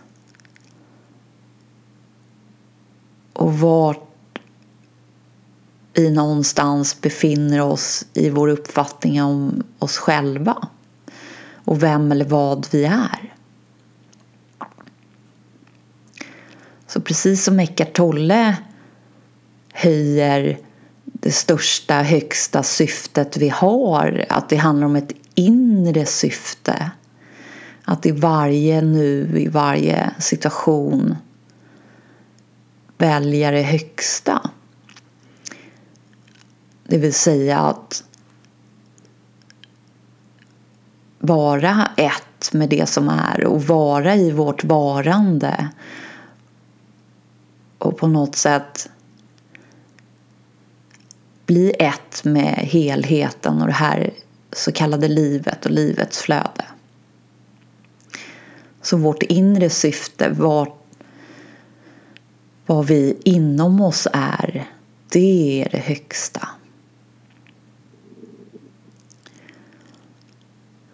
och 3.32 3.58
vart 3.58 4.08
vi 5.94 6.10
någonstans 6.10 7.00
befinner 7.00 7.60
oss 7.60 8.06
i 8.14 8.30
vår 8.30 8.48
uppfattning 8.48 9.22
om 9.22 9.62
oss 9.78 9.96
själva 9.96 10.68
och 11.54 11.82
vem 11.82 12.12
eller 12.12 12.24
vad 12.24 12.66
vi 12.70 12.84
är. 12.84 13.33
Så 16.94 17.00
precis 17.00 17.44
som 17.44 17.60
Eckart 17.60 17.92
Tolle 17.92 18.56
höjer 19.72 20.58
det 21.04 21.32
största, 21.32 21.94
högsta 21.94 22.62
syftet 22.62 23.36
vi 23.36 23.48
har, 23.48 24.24
att 24.28 24.48
det 24.48 24.56
handlar 24.56 24.86
om 24.86 24.96
ett 24.96 25.12
inre 25.34 26.06
syfte. 26.06 26.90
Att 27.84 28.06
i 28.06 28.10
varje 28.10 28.82
nu, 28.82 29.40
i 29.40 29.48
varje 29.48 30.10
situation 30.18 31.16
välja 32.98 33.50
det 33.50 33.62
högsta. 33.62 34.50
Det 36.86 36.98
vill 36.98 37.14
säga 37.14 37.60
att 37.60 38.04
vara 41.18 41.88
ett 41.96 42.52
med 42.52 42.68
det 42.68 42.88
som 42.88 43.08
är 43.08 43.44
och 43.44 43.62
vara 43.62 44.16
i 44.16 44.30
vårt 44.30 44.64
varande 44.64 45.70
och 47.84 47.96
på 47.96 48.06
något 48.06 48.36
sätt 48.36 48.88
bli 51.46 51.72
ett 51.78 52.24
med 52.24 52.54
helheten 52.54 53.60
och 53.60 53.66
det 53.66 53.72
här 53.72 54.10
så 54.52 54.72
kallade 54.72 55.08
livet 55.08 55.64
och 55.64 55.70
livets 55.70 56.18
flöde. 56.18 56.64
Så 58.82 58.96
vårt 58.96 59.22
inre 59.22 59.70
syfte, 59.70 60.28
vad, 60.28 60.72
vad 62.66 62.86
vi 62.86 63.16
inom 63.24 63.80
oss 63.80 64.08
är, 64.12 64.70
det 65.08 65.62
är 65.62 65.68
det 65.70 65.78
högsta. 65.78 66.48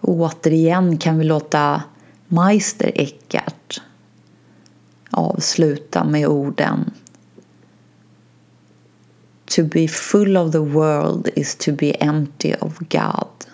Och 0.01 0.15
återigen 0.15 0.99
kan 0.99 1.19
vi 1.19 1.25
låta 1.25 1.83
Meister 2.29 2.93
Eckhart 2.95 3.60
avsluta 5.11 6.05
med 6.05 6.27
orden 6.27 6.91
To 9.57 9.65
be 9.65 9.89
full 9.89 10.37
of 10.37 10.53
the 10.53 10.63
world 10.63 11.29
is 11.37 11.55
to 11.57 11.73
be 11.73 11.93
empty 12.01 12.55
of 12.61 12.79
God. 12.89 13.47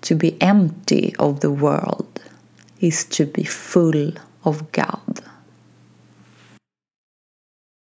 To 0.00 0.14
be 0.14 0.36
empty 0.40 1.14
of 1.18 1.40
the 1.40 1.48
world 1.48 2.20
is 2.78 3.04
to 3.04 3.24
be 3.24 3.44
full 3.44 4.12
of 4.42 4.62
God. 4.72 5.22